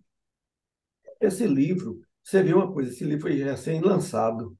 Esse 1.20 1.46
livro, 1.46 2.00
você 2.22 2.42
vê 2.42 2.52
uma 2.52 2.72
coisa, 2.72 2.90
esse 2.90 3.04
livro 3.04 3.22
foi 3.22 3.34
recém-lançado 3.34 4.56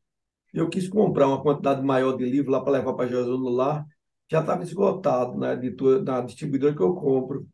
eu 0.52 0.68
quis 0.68 0.88
comprar 0.88 1.26
uma 1.28 1.42
quantidade 1.42 1.82
maior 1.82 2.16
de 2.16 2.24
livro 2.24 2.50
lá 2.50 2.60
para 2.62 2.72
levar 2.72 2.94
para 2.94 3.08
Jesus 3.08 3.38
no 3.38 3.48
lar, 3.48 3.86
já 4.30 4.40
estava 4.40 4.62
esgotado 4.62 5.36
na, 5.38 5.54
editora, 5.54 6.02
na 6.02 6.20
distribuidora 6.20 6.74
que 6.74 6.82
eu 6.82 6.94
compro. 6.94 7.46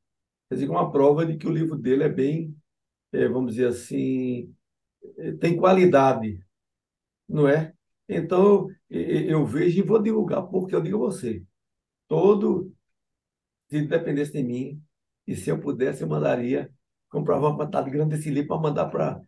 Quer 0.49 0.57
dizer, 0.57 0.71
uma 0.71 0.91
prova 0.91 1.27
de 1.27 1.37
que 1.37 1.47
o 1.47 1.53
livro 1.53 1.77
dele 1.77 2.05
é 2.05 2.09
bem, 2.09 2.57
é, 3.13 3.29
vamos 3.29 3.53
dizer 3.53 3.69
assim, 3.69 4.55
é, 5.19 5.33
tem 5.33 5.57
qualidade, 5.57 6.41
não 7.29 7.49
é? 7.49 7.75
Então, 8.09 8.69
eu 8.89 9.45
vejo 9.45 9.81
e 9.81 9.83
vou 9.83 10.01
divulgar, 10.01 10.43
porque 10.45 10.75
eu 10.75 10.81
digo 10.81 10.97
a 10.97 11.11
você, 11.11 11.45
todo, 12.09 12.73
se 13.69 13.83
dependesse 13.87 14.33
de 14.33 14.43
mim, 14.43 14.83
e 15.27 15.37
se 15.37 15.51
eu 15.51 15.61
pudesse, 15.61 16.03
eu 16.03 16.09
mandaria 16.09 16.73
comprar 17.11 17.39
uma 17.39 17.55
quantidade 17.55 17.91
grande 17.91 18.17
desse 18.17 18.31
livro 18.31 18.49
para 18.49 18.61
mandar 18.61 18.87
para 18.87 19.21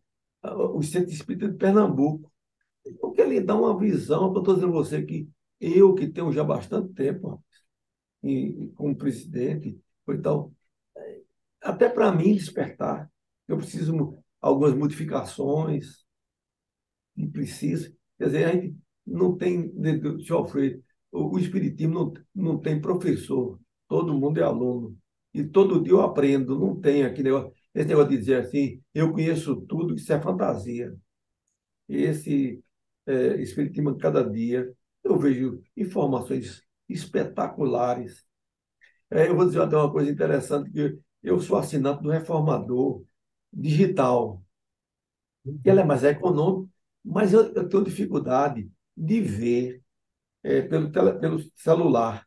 o 0.72 0.82
Centro 0.82 1.12
Espírita 1.12 1.48
de 1.48 1.58
Pernambuco, 1.58 2.32
porque 3.20 3.34
ele 3.34 3.40
dá 3.40 3.54
uma 3.54 3.78
visão, 3.78 4.32
eu 4.32 4.38
estou 4.38 4.54
dizendo 4.54 4.72
a 4.72 4.82
você 4.82 5.02
que 5.02 5.28
eu, 5.60 5.94
que 5.94 6.08
tenho 6.08 6.32
já 6.32 6.42
bastante 6.42 6.92
tempo 6.94 7.44
e, 8.22 8.70
como 8.74 8.96
presidente, 8.96 9.78
então, 10.08 10.52
até 11.62 11.88
para 11.88 12.10
mim 12.12 12.34
despertar, 12.34 13.10
eu 13.46 13.56
preciso 13.56 14.18
algumas 14.40 14.74
modificações, 14.74 16.04
e 17.16 17.26
preciso. 17.28 17.94
Quer 18.18 18.26
dizer, 18.26 18.44
a 18.44 18.52
gente 18.52 18.76
não 19.06 19.36
tem, 19.36 19.68
deixa 19.70 20.32
eu 20.34 20.46
o, 21.12 21.34
o 21.36 21.38
Espiritismo 21.38 21.94
não, 22.34 22.52
não 22.52 22.58
tem 22.58 22.80
professor, 22.80 23.60
todo 23.88 24.18
mundo 24.18 24.40
é 24.40 24.42
aluno. 24.42 24.96
E 25.32 25.44
todo 25.44 25.82
dia 25.82 25.92
eu 25.92 26.00
aprendo, 26.00 26.58
não 26.58 26.80
tem 26.80 27.04
aquele 27.04 27.30
negócio, 27.30 27.52
esse 27.74 27.88
negócio 27.88 28.10
de 28.10 28.18
dizer 28.18 28.36
assim, 28.40 28.82
eu 28.94 29.12
conheço 29.12 29.56
tudo, 29.62 29.94
isso 29.94 30.12
é 30.12 30.20
fantasia. 30.20 30.94
Esse 31.88 32.62
é, 33.06 33.40
Espiritismo 33.42 33.96
cada 33.98 34.28
dia, 34.28 34.72
eu 35.02 35.18
vejo 35.18 35.62
informações 35.76 36.62
espetaculares. 36.88 38.24
É, 39.10 39.28
eu 39.28 39.36
vou 39.36 39.46
dizer 39.46 39.62
até 39.62 39.76
uma 39.76 39.90
coisa 39.92 40.10
interessante, 40.10 40.70
que 40.70 40.98
eu 41.22 41.40
sou 41.40 41.58
assinante 41.58 42.02
do 42.02 42.10
Reformador 42.10 43.02
Digital. 43.52 44.42
Ele 45.64 45.80
é 45.80 45.84
mais 45.84 46.04
econômico, 46.04 46.70
mas 47.04 47.32
eu, 47.32 47.52
eu 47.54 47.68
tenho 47.68 47.84
dificuldade 47.84 48.70
de 48.96 49.20
ver 49.20 49.82
é, 50.42 50.62
pelo, 50.62 50.90
tele, 50.90 51.12
pelo 51.18 51.38
celular. 51.56 52.26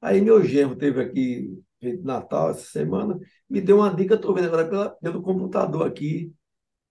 Aí 0.00 0.20
meu 0.20 0.42
genro 0.44 0.76
teve 0.76 1.02
aqui 1.02 1.62
Natal 2.02 2.50
essa 2.50 2.64
semana, 2.64 3.18
me 3.48 3.60
deu 3.60 3.78
uma 3.78 3.94
dica, 3.94 4.14
estou 4.14 4.34
vendo 4.34 4.46
agora 4.46 4.68
pela, 4.68 4.90
pelo 4.90 5.22
computador 5.22 5.86
aqui, 5.86 6.32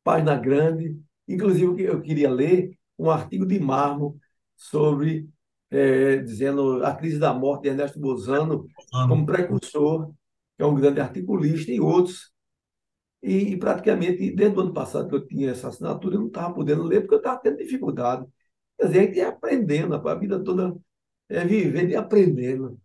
página 0.04 0.36
grande. 0.38 1.00
Inclusive, 1.28 1.84
eu 1.84 2.02
queria 2.02 2.30
ler 2.32 2.77
um 2.98 3.10
artigo 3.10 3.46
de 3.46 3.60
Marmo 3.60 4.20
sobre, 4.56 5.30
é, 5.70 6.18
dizendo 6.18 6.84
a 6.84 6.96
crise 6.96 7.20
da 7.20 7.34
morte 7.34 7.64
de 7.64 7.70
Ernesto 7.70 8.00
Bozano 8.00 8.68
como 8.92 9.26
precursor, 9.26 10.12
que 10.56 10.64
é 10.64 10.66
um 10.66 10.76
grande 10.76 11.00
articulista, 11.00 11.72
e 11.72 11.80
outros. 11.80 12.32
E, 13.22 13.54
e, 13.54 13.58
praticamente, 13.58 14.32
desde 14.32 14.58
o 14.58 14.62
ano 14.62 14.74
passado 14.74 15.10
que 15.10 15.16
eu 15.16 15.26
tinha 15.26 15.52
essa 15.52 15.70
assinatura, 15.70 16.16
eu 16.16 16.20
não 16.22 16.28
estava 16.28 16.54
podendo 16.54 16.84
ler, 16.84 17.02
porque 17.02 17.16
eu 17.16 17.20
estava 17.20 17.40
tendo 17.40 17.58
dificuldade. 17.58 18.26
Quer 18.78 18.88
dizer, 18.88 19.00
a 19.00 19.04
gente 19.04 19.20
é 19.20 19.26
aprendendo, 19.26 19.96
a 19.96 20.16
vida 20.16 20.44
toda 20.44 20.76
é 21.30 21.46
vivendo 21.46 21.92
e 21.92 21.96
aprendendo. 21.96 22.80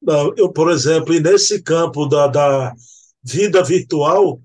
Não, 0.00 0.34
eu, 0.36 0.52
por 0.52 0.70
exemplo, 0.70 1.18
nesse 1.20 1.62
campo 1.62 2.06
da, 2.06 2.26
da 2.26 2.74
vida 3.22 3.62
virtual, 3.62 4.40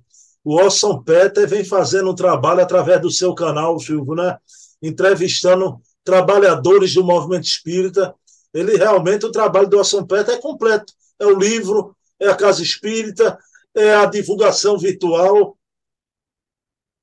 o 0.48 0.56
Orson 0.56 1.04
Peter 1.04 1.46
vem 1.46 1.66
fazendo 1.66 2.10
um 2.10 2.16
trabalho 2.16 2.62
através 2.62 3.02
do 3.02 3.12
seu 3.12 3.36
canal, 3.36 3.78
Silvio, 3.82 4.16
né? 4.16 4.38
entrevistando 4.82 5.82
trabalhadores 6.06 6.94
do 6.94 7.04
movimento 7.04 7.44
espírita. 7.44 8.16
Ele 8.54 8.78
realmente, 8.78 9.26
o 9.26 9.32
trabalho 9.32 9.68
do 9.68 9.78
Orson 9.78 10.06
Peter 10.08 10.36
é 10.36 10.40
completo. 10.40 10.94
É 11.20 11.26
o 11.26 11.38
livro, 11.38 11.94
é 12.18 12.30
a 12.30 12.36
Casa 12.38 12.64
Espírita, 12.64 13.38
é 13.76 13.94
a 13.94 14.06
divulgação 14.06 14.78
virtual. 14.78 15.60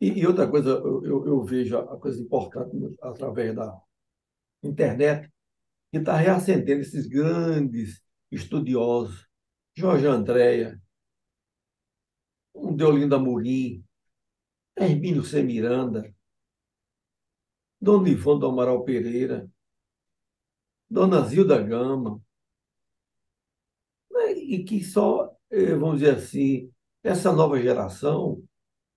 E, 0.01 0.21
e 0.21 0.27
outra 0.27 0.49
coisa, 0.49 0.71
eu, 0.71 1.05
eu, 1.05 1.27
eu, 1.27 1.45
vejo 1.45 1.77
a 1.77 1.99
coisa 1.99 2.19
importante 2.23 2.75
através 3.03 3.55
da 3.55 3.79
internet, 4.63 5.31
que 5.93 5.99
está 5.99 6.17
reacendendo 6.17 6.81
esses 6.81 7.07
grandes 7.07 8.01
estudiosos, 8.33 9.27
Jorge 9.77 10.07
Andréia, 10.07 10.81
um 12.55 12.75
Deolinda 12.75 13.17
Amorim, 13.17 13.85
Hermínio 14.77 15.25
C. 15.25 15.43
Miranda, 15.43 16.15
Dona 17.81 18.09
Ivone 18.09 18.41
do 18.41 18.47
Amaral 18.47 18.85
Pereira, 18.85 19.51
Dona 20.89 21.23
Zilda 21.23 21.61
Gama, 21.61 22.21
né? 24.11 24.33
e 24.33 24.65
que 24.65 24.83
só, 24.83 25.35
eh, 25.51 25.75
vamos 25.75 26.01
dizer 26.01 26.17
assim, 26.17 26.71
essa 27.03 27.33
nova 27.33 27.61
geração, 27.61 28.43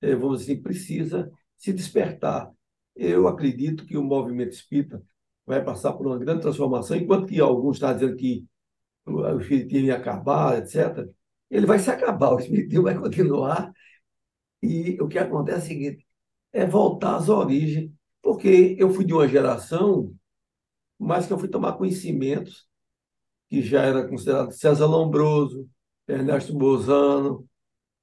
eh, 0.02 0.16
vamos 0.16 0.40
dizer 0.40 0.54
assim, 0.54 0.62
precisa 0.62 1.32
se 1.56 1.74
despertar. 1.74 2.52
Eu 2.96 3.28
acredito 3.28 3.86
que 3.86 3.98
o 3.98 4.04
movimento 4.04 4.54
espírita 4.54 5.04
vai 5.46 5.64
passar 5.64 5.94
por 5.94 6.08
uma 6.08 6.18
grande 6.18 6.42
transformação, 6.42 6.98
enquanto 6.98 7.28
que 7.28 7.40
alguns 7.40 7.78
estão 7.78 7.94
dizendo 7.94 8.16
que 8.16 8.46
o 9.06 9.40
espiritismo 9.40 9.88
ia 9.88 9.96
acabar, 9.98 10.58
etc., 10.60 11.10
ele 11.50 11.66
vai 11.66 11.80
se 11.80 11.90
acabar, 11.90 12.34
o 12.34 12.40
espiritismo 12.40 12.84
vai 12.84 12.98
continuar, 12.98 13.72
e 14.62 14.98
o 15.02 15.08
que 15.08 15.18
acontece 15.18 15.58
é 15.58 15.64
o 15.64 15.68
seguinte, 15.68 16.08
é 16.52 16.66
voltar 16.66 17.18
às 17.18 17.30
origens 17.30 17.92
porque 18.22 18.76
eu 18.78 18.90
fui 18.90 19.06
de 19.06 19.14
uma 19.14 19.26
geração, 19.26 20.14
mas 21.00 21.26
que 21.26 21.32
eu 21.32 21.40
fui 21.40 21.48
tomar 21.48 21.78
conhecimentos 21.78 22.68
que 23.50 23.62
já 23.62 23.84
era 23.84 24.06
considerado 24.06 24.52
César 24.52 24.86
Lombroso, 24.86 25.70
Ernesto 26.06 26.54
Bozano, 26.54 27.48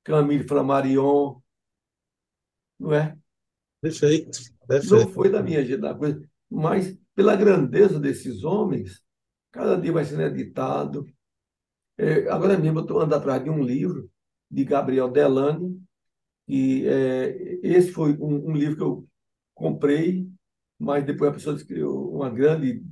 Camille 0.02 0.48
Flammarion, 0.48 1.40
não 2.78 2.94
é? 2.94 3.16
Perfeito, 3.82 4.38
perfeito. 4.66 4.94
Não 4.94 5.08
foi 5.12 5.30
da 5.30 5.42
minha 5.42 5.62
geração, 5.62 6.22
mas 6.50 6.98
pela 7.14 7.36
grandeza 7.36 8.00
desses 8.00 8.44
homens, 8.44 9.02
cada 9.52 9.76
dia 9.76 9.92
vai 9.92 10.04
sendo 10.04 10.22
editado. 10.22 11.06
É, 11.96 12.28
agora 12.28 12.58
mesmo 12.58 12.78
eu 12.80 12.82
estou 12.82 12.98
andando 12.98 13.14
atrás 13.14 13.42
de 13.42 13.50
um 13.50 13.62
livro 13.62 14.10
de 14.50 14.64
Gabriel 14.64 15.10
Delane, 15.10 15.80
e 16.46 16.86
é, 16.86 17.60
esse 17.62 17.90
foi 17.92 18.12
um, 18.18 18.50
um 18.50 18.52
livro 18.52 18.76
que 18.76 18.82
eu 18.82 19.08
comprei, 19.54 20.28
mas 20.78 21.04
depois 21.04 21.30
a 21.30 21.34
pessoa 21.34 21.56
escreveu 21.56 22.10
uma 22.10 22.28
grande, 22.28 22.84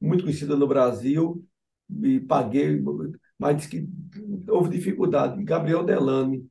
muito 0.00 0.24
conhecida 0.24 0.56
no 0.56 0.66
Brasil, 0.66 1.44
e 2.02 2.20
paguei, 2.20 2.80
mas 3.38 3.56
disse 3.56 3.68
que 3.68 3.88
houve 4.48 4.70
dificuldade. 4.70 5.42
Gabriel 5.42 5.84
Delane 5.84 6.48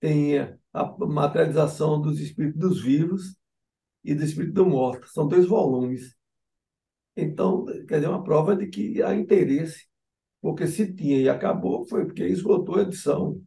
tem 0.00 0.40
a 0.40 0.96
materialização 0.98 2.00
dos 2.00 2.20
espíritos 2.20 2.60
dos 2.60 2.82
vivos 2.82 3.36
e 4.04 4.14
do 4.14 4.24
espírito 4.24 4.54
do 4.54 4.66
morto. 4.66 5.08
São 5.08 5.28
dois 5.28 5.46
volumes. 5.46 6.16
Então, 7.16 7.64
quer 7.86 7.96
dizer, 7.96 8.08
uma 8.08 8.24
prova 8.24 8.56
de 8.56 8.66
que 8.66 9.02
há 9.02 9.14
interesse, 9.14 9.86
porque 10.42 10.66
se 10.66 10.92
tinha 10.92 11.18
e 11.20 11.28
acabou, 11.28 11.86
foi 11.86 12.04
porque 12.04 12.24
esgotou 12.26 12.76
a 12.76 12.82
edição. 12.82 13.40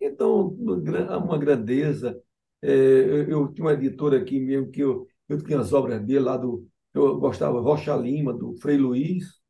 Então, 0.00 0.48
uma 0.48 1.38
grandeza, 1.38 2.22
é, 2.62 2.70
eu 2.70 3.52
tinha 3.52 3.64
uma 3.66 3.72
editora 3.72 4.18
aqui 4.20 4.38
mesmo 4.38 4.70
que 4.70 4.82
eu, 4.82 5.08
eu 5.28 5.42
tinha 5.42 5.58
as 5.58 5.72
obras 5.72 6.04
dele 6.04 6.20
lá 6.20 6.36
do. 6.36 6.68
Eu 6.94 7.18
gostava, 7.18 7.60
Rocha 7.60 7.96
Lima, 7.96 8.32
do 8.32 8.54
Frei 8.58 8.76
Luiz, 8.76 9.40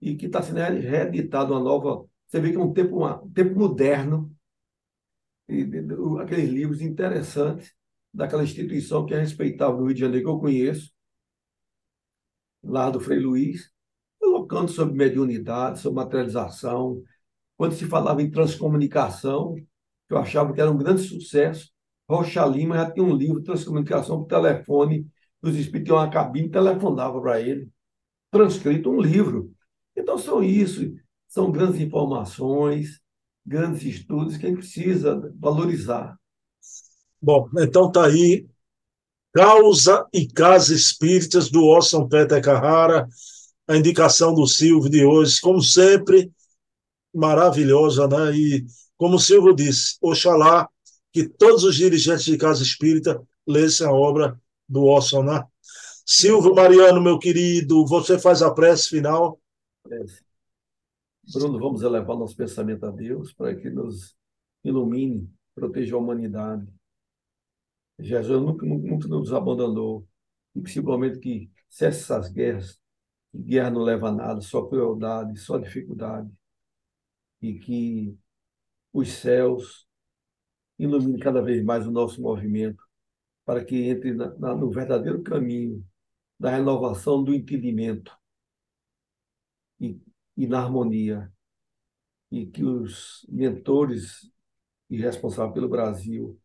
e 0.00 0.16
que 0.16 0.26
está 0.26 0.42
sendo 0.42 0.58
reeditado 0.58 1.52
uma 1.52 1.60
nova. 1.60 2.06
Você 2.28 2.40
vê 2.40 2.50
que 2.52 2.56
é 2.56 2.60
um 2.60 2.72
tempo, 2.72 2.96
uma, 2.98 3.22
um 3.22 3.30
tempo 3.30 3.58
moderno, 3.58 4.32
e, 5.48 5.62
aqueles 6.20 6.50
livros 6.50 6.80
interessantes 6.80 7.74
daquela 8.14 8.44
instituição 8.44 9.04
que 9.06 9.14
é 9.14 9.18
respeitável 9.20 9.78
no 9.78 9.86
Rio 9.86 9.94
de 9.94 10.00
Janeiro, 10.00 10.24
que 10.24 10.30
eu 10.30 10.38
conheço, 10.40 10.92
lá 12.62 12.90
do 12.90 13.00
Frei 13.00 13.18
Luiz, 13.18 13.72
colocando 14.20 14.70
sobre 14.70 14.94
mediunidade, 14.94 15.80
sobre 15.80 16.02
materialização. 16.02 17.02
Quando 17.56 17.74
se 17.74 17.86
falava 17.86 18.22
em 18.22 18.30
transcomunicação, 18.30 19.54
que 19.54 20.14
eu 20.14 20.18
achava 20.18 20.52
que 20.52 20.60
era 20.60 20.70
um 20.70 20.78
grande 20.78 21.02
sucesso, 21.02 21.70
Rocha 22.08 22.44
Lima 22.46 22.76
já 22.76 22.90
tinha 22.90 23.04
um 23.04 23.14
livro, 23.14 23.42
Transcomunicação 23.42 24.18
por 24.20 24.28
Telefone, 24.28 25.06
os 25.42 25.56
espíritos 25.56 25.86
tinham 25.86 25.98
uma 25.98 26.10
cabine, 26.10 26.50
telefonava 26.50 27.20
para 27.20 27.40
ele, 27.40 27.68
transcrito 28.30 28.90
um 28.90 29.00
livro. 29.00 29.52
Então, 29.96 30.16
são 30.18 30.42
isso, 30.42 30.92
são 31.26 31.50
grandes 31.50 31.80
informações, 31.80 33.00
grandes 33.44 33.82
estudos 33.82 34.36
que 34.36 34.46
a 34.46 34.48
gente 34.48 34.58
precisa 34.58 35.32
valorizar. 35.38 36.16
Bom, 37.20 37.48
então 37.58 37.88
está 37.88 38.06
aí 38.06 38.46
Causa 39.32 40.06
e 40.12 40.26
Casa 40.26 40.74
Espíritas 40.74 41.50
do 41.50 41.64
Orson 41.64 42.08
Peter 42.08 42.42
Carrara, 42.42 43.08
a 43.66 43.76
indicação 43.76 44.34
do 44.34 44.46
Silvio 44.46 44.90
de 44.90 45.04
hoje, 45.04 45.40
como 45.40 45.60
sempre, 45.60 46.30
maravilhosa, 47.12 48.06
né? 48.06 48.36
E 48.36 48.66
como 48.96 49.16
o 49.16 49.20
Silvio 49.20 49.54
disse, 49.54 49.96
Oxalá 50.00 50.68
que 51.12 51.26
todos 51.26 51.64
os 51.64 51.74
dirigentes 51.74 52.24
de 52.24 52.36
casa 52.36 52.62
espírita 52.62 53.22
lessem 53.46 53.86
a 53.86 53.90
obra 53.90 54.38
do 54.68 54.84
Orson, 54.84 55.22
né? 55.22 55.42
Silvio 56.04 56.54
Mariano, 56.54 57.00
meu 57.00 57.18
querido, 57.18 57.86
você 57.86 58.18
faz 58.18 58.42
a 58.42 58.52
prece 58.52 58.90
final. 58.90 59.40
Bruno, 61.32 61.58
vamos 61.58 61.82
elevar 61.82 62.16
nosso 62.16 62.36
pensamento 62.36 62.84
a 62.84 62.90
Deus 62.90 63.32
para 63.32 63.54
que 63.54 63.70
nos 63.70 64.14
ilumine, 64.62 65.28
proteja 65.54 65.96
a 65.96 65.98
humanidade. 65.98 66.66
Jesus 67.98 68.42
nunca, 68.42 68.66
nunca 68.66 69.08
nos 69.08 69.32
abandonou, 69.32 70.06
e 70.54 70.60
principalmente 70.60 71.18
que 71.18 71.50
cesse 71.68 72.02
essas 72.02 72.28
guerras, 72.28 72.78
guerra 73.44 73.70
não 73.70 73.82
leva 73.82 74.08
a 74.08 74.12
nada, 74.12 74.40
só 74.40 74.66
crueldade, 74.66 75.38
só 75.38 75.58
dificuldade, 75.58 76.30
e 77.40 77.58
que 77.58 78.18
os 78.92 79.12
céus 79.12 79.86
ilumine 80.78 81.18
cada 81.18 81.42
vez 81.42 81.64
mais 81.64 81.86
o 81.86 81.90
nosso 81.90 82.20
movimento, 82.20 82.82
para 83.44 83.64
que 83.64 83.88
entre 83.88 84.12
na, 84.14 84.34
na, 84.36 84.54
no 84.54 84.70
verdadeiro 84.70 85.22
caminho 85.22 85.84
da 86.38 86.50
renovação 86.50 87.22
do 87.22 87.34
entendimento 87.34 88.16
e, 89.80 90.00
e 90.36 90.46
na 90.46 90.60
harmonia, 90.62 91.32
e 92.30 92.46
que 92.46 92.64
os 92.64 93.24
mentores 93.28 94.30
e 94.90 94.96
responsáveis 94.98 95.54
pelo 95.54 95.68
Brasil 95.68 96.38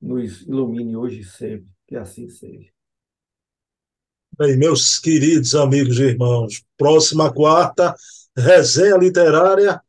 nos 0.00 0.42
ilumine 0.42 0.96
hoje 0.96 1.20
e 1.20 1.24
sempre, 1.24 1.70
que 1.86 1.96
assim 1.96 2.28
seja. 2.28 2.73
Bem, 4.36 4.56
meus 4.56 4.98
queridos 4.98 5.54
amigos 5.54 5.96
e 5.98 6.02
irmãos, 6.02 6.64
próxima 6.76 7.32
quarta, 7.32 7.94
resenha 8.36 8.96
literária 8.96 9.80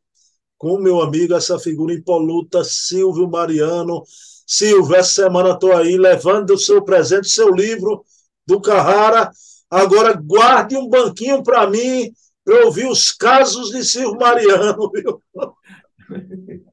com 0.56 0.78
meu 0.78 1.00
amigo, 1.00 1.34
essa 1.34 1.58
figura 1.58 1.92
impoluta, 1.92 2.62
Silvio 2.62 3.28
Mariano. 3.28 4.04
Silvio, 4.46 4.94
essa 4.94 5.24
semana 5.24 5.50
estou 5.50 5.72
aí 5.72 5.96
levando 5.96 6.50
o 6.50 6.58
seu 6.58 6.80
presente, 6.80 7.28
seu 7.28 7.50
livro 7.50 8.04
do 8.46 8.60
Carrara. 8.60 9.32
Agora 9.68 10.12
guarde 10.14 10.76
um 10.76 10.88
banquinho 10.88 11.42
para 11.42 11.68
mim, 11.68 12.12
para 12.44 12.66
ouvir 12.66 12.86
os 12.86 13.10
casos 13.10 13.70
de 13.70 13.84
Silvio 13.84 14.18
Mariano. 14.18 14.90
Viu? 14.94 15.22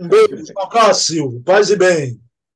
Um 0.00 0.06
beijo, 0.06 0.44
Silvio. 0.94 1.42
Paz 1.42 1.70
e 1.70 1.76
bem. 1.76 2.20